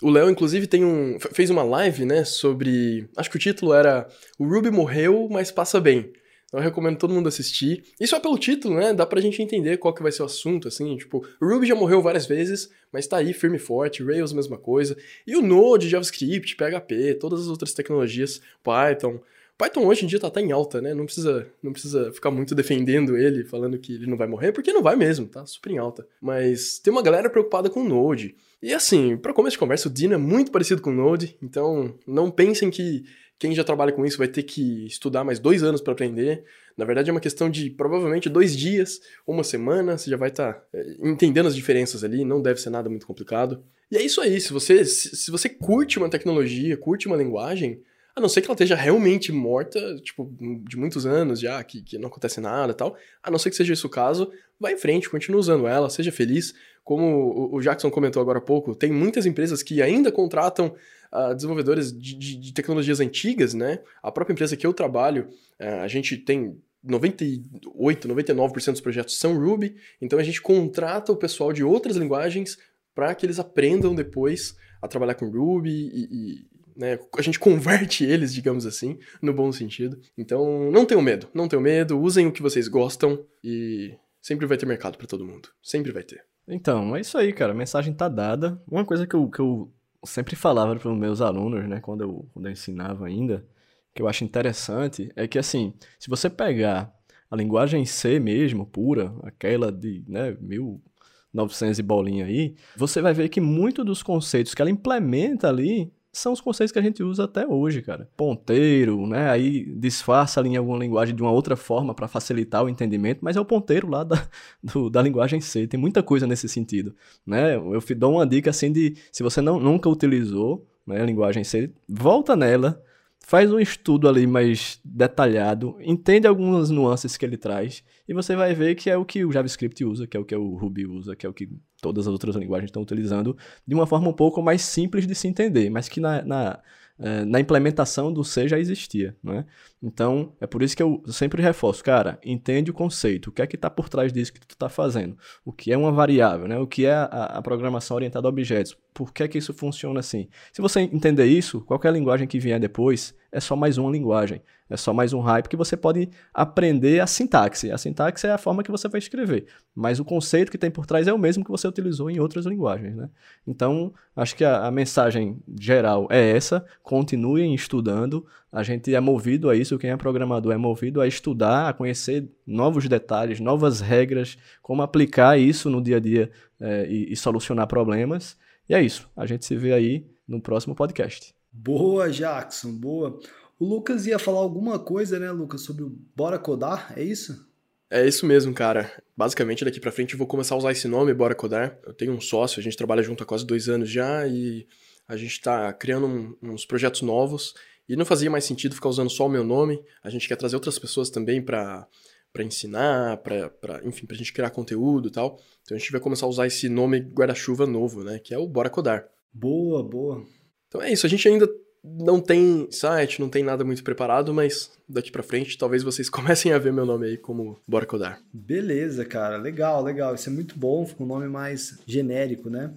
O 0.00 0.10
Léo, 0.10 0.28
inclusive, 0.28 0.66
tem 0.66 0.84
um, 0.84 1.18
fez 1.20 1.48
uma 1.48 1.62
live, 1.62 2.04
né, 2.04 2.24
sobre. 2.24 3.08
Acho 3.16 3.30
que 3.30 3.36
o 3.36 3.40
título 3.40 3.72
era 3.72 4.08
O 4.38 4.44
Ruby 4.44 4.70
morreu, 4.70 5.28
mas 5.30 5.52
passa 5.52 5.80
bem. 5.80 6.12
Então 6.52 6.60
eu 6.60 6.64
recomendo 6.64 6.98
todo 6.98 7.14
mundo 7.14 7.30
assistir. 7.30 7.82
E 7.98 8.06
só 8.06 8.20
pelo 8.20 8.36
título, 8.36 8.74
né, 8.74 8.92
dá 8.92 9.06
pra 9.06 9.22
gente 9.22 9.40
entender 9.40 9.78
qual 9.78 9.94
que 9.94 10.02
vai 10.02 10.12
ser 10.12 10.20
o 10.20 10.26
assunto, 10.26 10.68
assim, 10.68 10.98
tipo, 10.98 11.26
o 11.40 11.46
Ruby 11.46 11.66
já 11.66 11.74
morreu 11.74 12.02
várias 12.02 12.26
vezes, 12.26 12.70
mas 12.92 13.06
tá 13.06 13.16
aí 13.16 13.32
firme 13.32 13.56
e 13.56 13.58
forte, 13.58 14.04
Rails 14.04 14.34
mesma 14.34 14.58
coisa. 14.58 14.94
E 15.26 15.34
o 15.34 15.40
Node, 15.40 15.88
JavaScript, 15.88 16.54
PHP, 16.54 17.14
todas 17.14 17.40
as 17.40 17.48
outras 17.48 17.72
tecnologias, 17.72 18.42
Python. 18.62 19.18
Python 19.56 19.86
hoje 19.86 20.04
em 20.04 20.08
dia 20.08 20.20
tá, 20.20 20.28
tá 20.28 20.42
em 20.42 20.52
alta, 20.52 20.82
né? 20.82 20.92
Não 20.92 21.06
precisa, 21.06 21.46
não 21.62 21.72
precisa 21.72 22.12
ficar 22.12 22.30
muito 22.30 22.54
defendendo 22.54 23.16
ele, 23.16 23.44
falando 23.44 23.78
que 23.78 23.94
ele 23.94 24.06
não 24.06 24.18
vai 24.18 24.26
morrer, 24.26 24.52
porque 24.52 24.74
não 24.74 24.82
vai 24.82 24.94
mesmo, 24.94 25.26
tá 25.26 25.46
super 25.46 25.70
em 25.70 25.78
alta. 25.78 26.06
Mas 26.20 26.78
tem 26.78 26.92
uma 26.92 27.02
galera 27.02 27.30
preocupada 27.30 27.70
com 27.70 27.80
o 27.80 27.88
Node. 27.88 28.34
E 28.62 28.74
assim, 28.74 29.16
para 29.16 29.32
começo 29.32 29.54
de 29.54 29.58
conversa, 29.58 29.88
o 29.88 29.90
Dino 29.90 30.14
é 30.14 30.18
muito 30.18 30.52
parecido 30.52 30.82
com 30.82 30.90
o 30.90 30.94
Node, 30.94 31.34
então 31.42 31.94
não 32.06 32.30
pensem 32.30 32.70
que 32.70 33.04
quem 33.38 33.54
já 33.54 33.64
trabalha 33.64 33.92
com 33.92 34.04
isso 34.06 34.18
vai 34.18 34.28
ter 34.28 34.42
que 34.42 34.86
estudar 34.86 35.24
mais 35.24 35.38
dois 35.38 35.62
anos 35.62 35.80
para 35.80 35.92
aprender. 35.92 36.44
Na 36.76 36.84
verdade, 36.84 37.10
é 37.10 37.12
uma 37.12 37.20
questão 37.20 37.50
de 37.50 37.70
provavelmente 37.70 38.28
dois 38.28 38.56
dias, 38.56 39.00
uma 39.26 39.44
semana, 39.44 39.98
você 39.98 40.10
já 40.10 40.16
vai 40.16 40.28
estar 40.28 40.54
tá, 40.54 40.66
é, 40.72 40.96
entendendo 41.02 41.46
as 41.46 41.54
diferenças 41.54 42.04
ali, 42.04 42.24
não 42.24 42.40
deve 42.40 42.60
ser 42.60 42.70
nada 42.70 42.88
muito 42.88 43.06
complicado. 43.06 43.62
E 43.90 43.96
é 43.96 44.02
isso 44.02 44.20
aí, 44.20 44.40
se 44.40 44.52
você, 44.52 44.84
se, 44.84 45.16
se 45.16 45.30
você 45.30 45.48
curte 45.48 45.98
uma 45.98 46.08
tecnologia, 46.08 46.76
curte 46.76 47.06
uma 47.06 47.16
linguagem, 47.16 47.82
a 48.14 48.20
não 48.20 48.28
ser 48.28 48.42
que 48.42 48.46
ela 48.46 48.54
esteja 48.54 48.74
realmente 48.74 49.32
morta, 49.32 49.80
tipo, 50.02 50.30
de 50.68 50.76
muitos 50.76 51.06
anos 51.06 51.40
já, 51.40 51.62
que, 51.64 51.82
que 51.82 51.98
não 51.98 52.08
acontece 52.08 52.40
nada 52.40 52.72
e 52.72 52.76
tal. 52.76 52.96
A 53.22 53.30
não 53.30 53.38
ser 53.38 53.50
que 53.50 53.56
seja 53.56 53.72
esse 53.72 53.86
o 53.86 53.88
caso, 53.88 54.30
vai 54.60 54.74
em 54.74 54.78
frente, 54.78 55.08
continue 55.08 55.40
usando 55.40 55.66
ela, 55.66 55.88
seja 55.88 56.12
feliz. 56.12 56.52
Como 56.84 57.50
o 57.52 57.60
Jackson 57.60 57.90
comentou 57.90 58.20
agora 58.20 58.38
há 58.38 58.42
pouco, 58.42 58.74
tem 58.74 58.92
muitas 58.92 59.24
empresas 59.24 59.62
que 59.62 59.80
ainda 59.80 60.12
contratam 60.12 60.74
uh, 61.12 61.34
desenvolvedores 61.34 61.92
de, 61.92 62.14
de, 62.14 62.36
de, 62.36 62.52
tecnologias 62.52 63.00
antigas, 63.00 63.54
né? 63.54 63.78
A 64.02 64.10
própria 64.10 64.32
empresa 64.32 64.56
que 64.56 64.66
eu 64.66 64.74
trabalho, 64.74 65.28
uh, 65.60 65.82
a 65.82 65.88
gente 65.88 66.16
tem 66.16 66.60
98, 66.82 68.08
99% 68.08 68.72
dos 68.72 68.80
projetos 68.80 69.18
são 69.18 69.38
Ruby, 69.38 69.76
então 70.00 70.18
a 70.18 70.22
gente 70.22 70.42
contrata 70.42 71.12
o 71.12 71.16
pessoal 71.16 71.52
de 71.52 71.62
outras 71.62 71.96
linguagens 71.96 72.58
para 72.94 73.14
que 73.14 73.24
eles 73.24 73.38
aprendam 73.38 73.94
depois 73.94 74.56
a 74.82 74.88
trabalhar 74.88 75.14
com 75.14 75.30
Ruby 75.30 75.70
e, 75.70 76.08
e 76.10 76.46
né, 76.76 76.98
a 77.16 77.22
gente 77.22 77.38
converte 77.38 78.04
eles, 78.06 78.32
digamos 78.32 78.66
assim, 78.66 78.98
no 79.20 79.32
bom 79.32 79.52
sentido. 79.52 79.98
Então, 80.16 80.70
não 80.70 80.84
tenham 80.84 81.02
medo, 81.02 81.28
não 81.34 81.48
tenham 81.48 81.62
medo, 81.62 82.00
usem 82.00 82.26
o 82.26 82.32
que 82.32 82.42
vocês 82.42 82.68
gostam 82.68 83.24
e 83.42 83.94
sempre 84.20 84.46
vai 84.46 84.56
ter 84.56 84.66
mercado 84.66 84.96
para 84.96 85.06
todo 85.06 85.26
mundo, 85.26 85.48
sempre 85.62 85.92
vai 85.92 86.02
ter. 86.02 86.24
Então, 86.46 86.96
é 86.96 87.00
isso 87.00 87.16
aí, 87.16 87.32
cara, 87.32 87.52
a 87.52 87.56
mensagem 87.56 87.94
tá 87.94 88.08
dada. 88.08 88.60
Uma 88.70 88.84
coisa 88.84 89.06
que 89.06 89.14
eu, 89.14 89.28
que 89.28 89.40
eu 89.40 89.72
sempre 90.04 90.34
falava 90.34 90.74
para 90.76 90.90
os 90.90 90.98
meus 90.98 91.20
alunos, 91.20 91.68
né, 91.68 91.80
quando 91.80 92.02
eu, 92.02 92.28
quando 92.32 92.46
eu 92.46 92.52
ensinava 92.52 93.06
ainda, 93.06 93.46
que 93.94 94.02
eu 94.02 94.08
acho 94.08 94.24
interessante, 94.24 95.10
é 95.14 95.28
que 95.28 95.38
assim, 95.38 95.74
se 95.98 96.08
você 96.08 96.28
pegar 96.28 96.92
a 97.30 97.36
linguagem 97.36 97.84
C 97.84 98.18
mesmo, 98.18 98.66
pura, 98.66 99.14
aquela 99.22 99.70
de, 99.70 100.04
né, 100.06 100.36
1900 100.40 101.78
e 101.78 101.82
bolinha 101.82 102.26
aí, 102.26 102.54
você 102.76 103.00
vai 103.00 103.14
ver 103.14 103.28
que 103.28 103.40
muito 103.40 103.84
dos 103.84 104.02
conceitos 104.02 104.54
que 104.54 104.60
ela 104.60 104.70
implementa 104.70 105.48
ali 105.48 105.92
são 106.12 106.32
os 106.32 106.40
conceitos 106.40 106.70
que 106.70 106.78
a 106.78 106.82
gente 106.82 107.02
usa 107.02 107.24
até 107.24 107.46
hoje, 107.46 107.80
cara. 107.80 108.08
Ponteiro, 108.16 109.06
né? 109.06 109.30
Aí 109.30 109.64
disfarça 109.64 110.40
ali 110.40 110.50
em 110.50 110.56
alguma 110.56 110.78
linguagem 110.78 111.14
de 111.14 111.22
uma 111.22 111.30
outra 111.30 111.56
forma 111.56 111.94
para 111.94 112.06
facilitar 112.06 112.62
o 112.62 112.68
entendimento, 112.68 113.20
mas 113.22 113.36
é 113.36 113.40
o 113.40 113.44
ponteiro 113.44 113.88
lá 113.88 114.04
da, 114.04 114.28
do, 114.62 114.90
da 114.90 115.00
linguagem 115.00 115.40
C. 115.40 115.66
Tem 115.66 115.80
muita 115.80 116.02
coisa 116.02 116.26
nesse 116.26 116.48
sentido, 116.48 116.94
né? 117.26 117.56
Eu 117.56 117.82
dou 117.96 118.12
uma 118.12 118.26
dica 118.26 118.50
assim 118.50 118.70
de, 118.70 118.94
se 119.10 119.22
você 119.22 119.40
não, 119.40 119.58
nunca 119.58 119.88
utilizou 119.88 120.66
né, 120.86 121.00
a 121.00 121.06
linguagem 121.06 121.44
C, 121.44 121.72
volta 121.88 122.36
nela, 122.36 122.82
faz 123.24 123.52
um 123.52 123.58
estudo 123.58 124.08
ali 124.08 124.26
mais 124.26 124.80
detalhado, 124.84 125.76
entende 125.80 126.26
algumas 126.26 126.70
nuances 126.70 127.16
que 127.16 127.24
ele 127.24 127.36
traz 127.36 127.82
e 128.06 128.12
você 128.12 128.36
vai 128.36 128.54
ver 128.54 128.74
que 128.74 128.90
é 128.90 128.96
o 128.96 129.04
que 129.04 129.24
o 129.24 129.32
JavaScript 129.32 129.84
usa, 129.84 130.06
que 130.06 130.16
é 130.16 130.20
o 130.20 130.24
que 130.24 130.34
o 130.34 130.56
Ruby 130.56 130.86
usa, 130.86 131.16
que 131.16 131.24
é 131.24 131.28
o 131.28 131.32
que 131.32 131.48
todas 131.80 132.06
as 132.06 132.12
outras 132.12 132.36
linguagens 132.36 132.68
estão 132.68 132.82
utilizando, 132.82 133.36
de 133.66 133.74
uma 133.74 133.86
forma 133.86 134.08
um 134.08 134.12
pouco 134.12 134.42
mais 134.42 134.62
simples 134.62 135.06
de 135.06 135.14
se 135.14 135.28
entender, 135.28 135.70
mas 135.70 135.88
que 135.88 136.00
na, 136.00 136.22
na 136.22 136.62
é, 136.98 137.24
na 137.24 137.40
implementação 137.40 138.12
do 138.12 138.22
C 138.22 138.46
já 138.46 138.58
existia, 138.58 139.16
né? 139.22 139.44
Então, 139.82 140.32
é 140.40 140.46
por 140.46 140.62
isso 140.62 140.76
que 140.76 140.82
eu 140.82 141.02
sempre 141.08 141.42
reforço, 141.42 141.82
cara, 141.82 142.16
entende 142.24 142.70
o 142.70 142.74
conceito, 142.74 143.30
o 143.30 143.32
que 143.32 143.42
é 143.42 143.46
que 143.48 143.56
está 143.56 143.68
por 143.68 143.88
trás 143.88 144.12
disso 144.12 144.32
que 144.32 144.38
tu 144.38 144.52
está 144.52 144.68
fazendo, 144.68 145.18
o 145.44 145.52
que 145.52 145.72
é 145.72 145.76
uma 145.76 145.90
variável, 145.90 146.46
né? 146.46 146.56
O 146.56 146.68
que 146.68 146.86
é 146.86 146.92
a, 146.92 147.04
a, 147.04 147.42
programação 147.42 147.96
orientada 147.96 148.28
a 148.28 148.30
objetos, 148.30 148.76
por 148.94 149.12
que 149.12 149.24
é 149.24 149.28
que 149.28 149.38
isso 149.38 149.52
funciona 149.52 149.98
assim? 149.98 150.28
Se 150.52 150.62
você 150.62 150.80
entender 150.80 151.26
isso, 151.26 151.62
qualquer 151.62 151.92
linguagem 151.92 152.28
que 152.28 152.38
vier 152.38 152.60
depois 152.60 153.12
é 153.32 153.40
só 153.40 153.56
mais 153.56 153.76
uma 153.76 153.90
linguagem, 153.90 154.40
é 154.70 154.76
só 154.76 154.92
mais 154.94 155.12
um 155.12 155.20
hype 155.20 155.48
que 155.48 155.56
você 155.56 155.76
pode 155.76 156.08
aprender 156.32 157.00
a 157.00 157.06
sintaxe. 157.06 157.70
A 157.70 157.76
sintaxe 157.76 158.26
é 158.26 158.30
a 158.30 158.38
forma 158.38 158.62
que 158.62 158.70
você 158.70 158.88
vai 158.88 158.98
escrever, 158.98 159.46
mas 159.74 159.98
o 159.98 160.04
conceito 160.04 160.50
que 160.50 160.58
tem 160.58 160.70
por 160.70 160.86
trás 160.86 161.08
é 161.08 161.12
o 161.12 161.18
mesmo 161.18 161.44
que 161.44 161.50
você 161.50 161.66
utilizou 161.66 162.08
em 162.08 162.20
outras 162.20 162.46
linguagens, 162.46 162.94
né? 162.94 163.10
Então, 163.46 163.92
acho 164.14 164.36
que 164.36 164.44
a, 164.44 164.66
a 164.66 164.70
mensagem 164.70 165.42
geral 165.60 166.06
é 166.10 166.30
essa, 166.30 166.64
continuem 166.82 167.54
estudando, 167.54 168.24
a 168.52 168.62
gente 168.62 168.94
é 168.94 169.00
movido 169.00 169.48
a 169.48 169.56
isso, 169.56 169.78
quem 169.78 169.90
é 169.90 169.96
programador 169.96 170.52
é 170.52 170.58
movido 170.58 171.00
a 171.00 171.08
estudar, 171.08 171.70
a 171.70 171.72
conhecer 171.72 172.28
novos 172.46 172.86
detalhes, 172.86 173.40
novas 173.40 173.80
regras, 173.80 174.36
como 174.60 174.82
aplicar 174.82 175.38
isso 175.38 175.70
no 175.70 175.82
dia 175.82 175.96
a 175.96 176.00
dia 176.00 176.30
é, 176.60 176.86
e, 176.86 177.10
e 177.10 177.16
solucionar 177.16 177.66
problemas. 177.66 178.36
E 178.68 178.74
é 178.74 178.82
isso, 178.82 179.08
a 179.16 179.24
gente 179.24 179.46
se 179.46 179.56
vê 179.56 179.72
aí 179.72 180.06
no 180.28 180.38
próximo 180.38 180.74
podcast. 180.74 181.34
Boa, 181.50 182.10
Jackson, 182.10 182.72
boa. 182.72 183.18
O 183.58 183.64
Lucas 183.64 184.06
ia 184.06 184.18
falar 184.18 184.40
alguma 184.40 184.78
coisa, 184.78 185.18
né, 185.18 185.30
Lucas, 185.30 185.62
sobre 185.62 185.84
o 185.84 185.92
Bora 186.14 186.38
Codar, 186.38 186.92
é 186.94 187.02
isso? 187.02 187.50
É 187.90 188.06
isso 188.06 188.26
mesmo, 188.26 188.52
cara. 188.52 188.90
Basicamente, 189.16 189.64
daqui 189.64 189.80
para 189.80 189.92
frente 189.92 190.12
eu 190.12 190.18
vou 190.18 190.26
começar 190.26 190.54
a 190.54 190.58
usar 190.58 190.72
esse 190.72 190.88
nome, 190.88 191.14
Bora 191.14 191.34
Codar. 191.34 191.78
Eu 191.86 191.94
tenho 191.94 192.12
um 192.12 192.20
sócio, 192.20 192.60
a 192.60 192.62
gente 192.62 192.76
trabalha 192.76 193.02
junto 193.02 193.22
há 193.22 193.26
quase 193.26 193.46
dois 193.46 193.68
anos 193.68 193.88
já 193.88 194.26
e 194.26 194.66
a 195.08 195.16
gente 195.16 195.32
está 195.32 195.72
criando 195.72 196.06
um, 196.06 196.36
uns 196.42 196.64
projetos 196.64 197.02
novos 197.02 197.54
e 197.92 197.96
não 197.96 198.06
fazia 198.06 198.30
mais 198.30 198.44
sentido 198.44 198.74
ficar 198.74 198.88
usando 198.88 199.10
só 199.10 199.26
o 199.26 199.28
meu 199.28 199.44
nome. 199.44 199.78
A 200.02 200.08
gente 200.08 200.26
quer 200.26 200.36
trazer 200.36 200.56
outras 200.56 200.78
pessoas 200.78 201.10
também 201.10 201.42
para 201.42 201.86
para 202.32 202.42
ensinar, 202.42 203.18
para 203.18 203.82
enfim, 203.84 204.06
pra 204.06 204.16
gente 204.16 204.32
criar 204.32 204.48
conteúdo 204.48 205.08
e 205.08 205.10
tal. 205.10 205.38
Então 205.62 205.76
a 205.76 205.78
gente 205.78 205.92
vai 205.92 206.00
começar 206.00 206.24
a 206.24 206.28
usar 206.30 206.46
esse 206.46 206.66
nome 206.66 206.98
guarda-chuva 206.98 207.66
novo, 207.66 208.02
né, 208.02 208.18
que 208.18 208.32
é 208.32 208.38
o 208.38 208.48
Bora 208.48 208.70
Codar. 208.70 209.06
Boa, 209.30 209.82
boa. 209.82 210.24
Então 210.66 210.80
é 210.80 210.90
isso, 210.90 211.04
a 211.04 211.10
gente 211.10 211.28
ainda 211.28 211.46
não 211.84 212.18
tem 212.18 212.66
site, 212.70 213.20
não 213.20 213.28
tem 213.28 213.42
nada 213.42 213.62
muito 213.62 213.84
preparado, 213.84 214.32
mas 214.32 214.70
daqui 214.88 215.12
para 215.12 215.22
frente 215.22 215.58
talvez 215.58 215.82
vocês 215.82 216.08
comecem 216.10 216.52
a 216.52 216.58
ver 216.58 216.72
meu 216.72 216.86
nome 216.86 217.06
aí 217.06 217.18
como 217.18 217.60
Bora 217.68 217.84
Codar. 217.84 218.22
Beleza, 218.32 219.04
cara, 219.04 219.36
legal, 219.36 219.82
legal. 219.82 220.14
Isso 220.14 220.30
é 220.30 220.32
muito 220.32 220.58
bom, 220.58 220.86
fica 220.86 221.02
um 221.02 221.06
nome 221.06 221.28
mais 221.28 221.78
genérico, 221.86 222.48
né? 222.48 222.72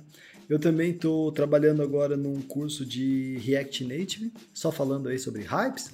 Eu 0.48 0.60
também 0.60 0.92
estou 0.92 1.32
trabalhando 1.32 1.82
agora 1.82 2.16
num 2.16 2.40
curso 2.42 2.86
de 2.86 3.38
React 3.44 3.84
Native, 3.86 4.32
só 4.54 4.72
falando 4.72 5.10
aí 5.10 5.18
sobre 5.18 5.42
hypes. 5.42 5.92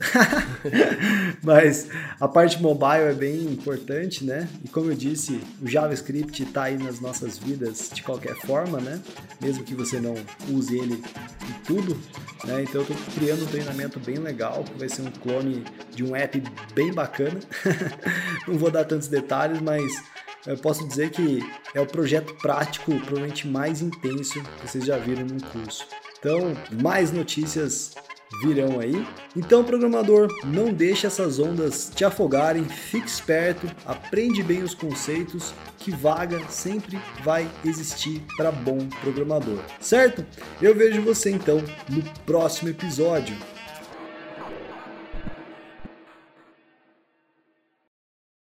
Mas 1.42 1.88
a 2.20 2.28
parte 2.28 2.62
mobile 2.62 3.04
é 3.10 3.14
bem 3.14 3.44
importante, 3.44 4.26
né? 4.26 4.50
E 4.64 4.68
como 4.68 4.92
eu 4.92 4.96
disse, 4.96 5.40
o 5.62 5.68
JavaScript 5.68 6.44
está 6.44 6.64
aí 6.64 6.78
nas 6.78 7.00
nossas 7.00 7.38
vidas 7.38 7.90
de 7.94 8.04
qualquer 8.04 8.36
forma, 8.36 8.82
né? 8.82 9.02
Mesmo 9.42 9.64
que 9.64 9.74
você 9.74 10.02
não 10.02 10.16
use 10.50 10.78
ele 10.78 10.96
em 10.96 11.64
tudo, 11.66 11.98
né? 12.44 12.64
Então 12.64 12.82
eu 12.82 12.88
estou 12.88 12.98
criando 13.16 13.44
um 13.44 13.48
treinamento 13.48 14.00
bem 14.02 14.18
legal, 14.18 14.66
que 14.66 14.78
vai 14.78 14.90
ser 14.90 15.04
um 15.04 15.12
clone 15.12 15.64
de 15.96 16.04
um 16.04 16.14
app 16.14 16.44
bem 16.76 16.94
bacana. 16.94 17.40
não 18.46 18.58
vou 18.58 18.70
dar 18.70 18.84
tantos 18.84 19.08
detalhes, 19.08 19.62
mas 19.62 20.04
eu 20.46 20.58
posso 20.58 20.88
dizer 20.88 21.12
que 21.12 21.40
é 21.74 21.82
o 21.82 21.86
projeto 21.86 22.34
prático, 22.36 22.92
provavelmente 23.02 23.48
mais 23.48 23.82
intenso 23.82 24.42
que 24.42 24.68
vocês 24.68 24.86
já 24.86 24.98
viram 24.98 25.26
no 25.26 25.42
curso. 25.42 25.86
Então, 26.20 26.54
mais 26.82 27.12
notícias 27.12 27.96
virão 28.42 28.80
aí. 28.80 29.06
Então, 29.36 29.64
programador, 29.64 30.28
não 30.46 30.72
deixe 30.72 31.06
essas 31.06 31.40
ondas 31.40 31.92
te 31.94 32.06
afogarem, 32.06 32.64
fique 32.64 33.08
esperto, 33.08 33.68
aprende 33.86 34.42
bem 34.42 34.64
os 34.64 34.74
conceitos, 34.74 35.54
que 35.78 35.92
vaga 35.92 36.40
sempre 36.50 37.00
vai 37.24 37.50
existir 37.66 38.24
para 38.38 38.52
bom 38.52 38.88
programador, 39.02 39.60
certo? 39.80 40.26
Eu 40.62 40.76
vejo 40.76 41.02
você 41.02 41.32
então 41.32 41.62
no 41.90 42.04
próximo 42.26 42.70
episódio. 42.70 43.36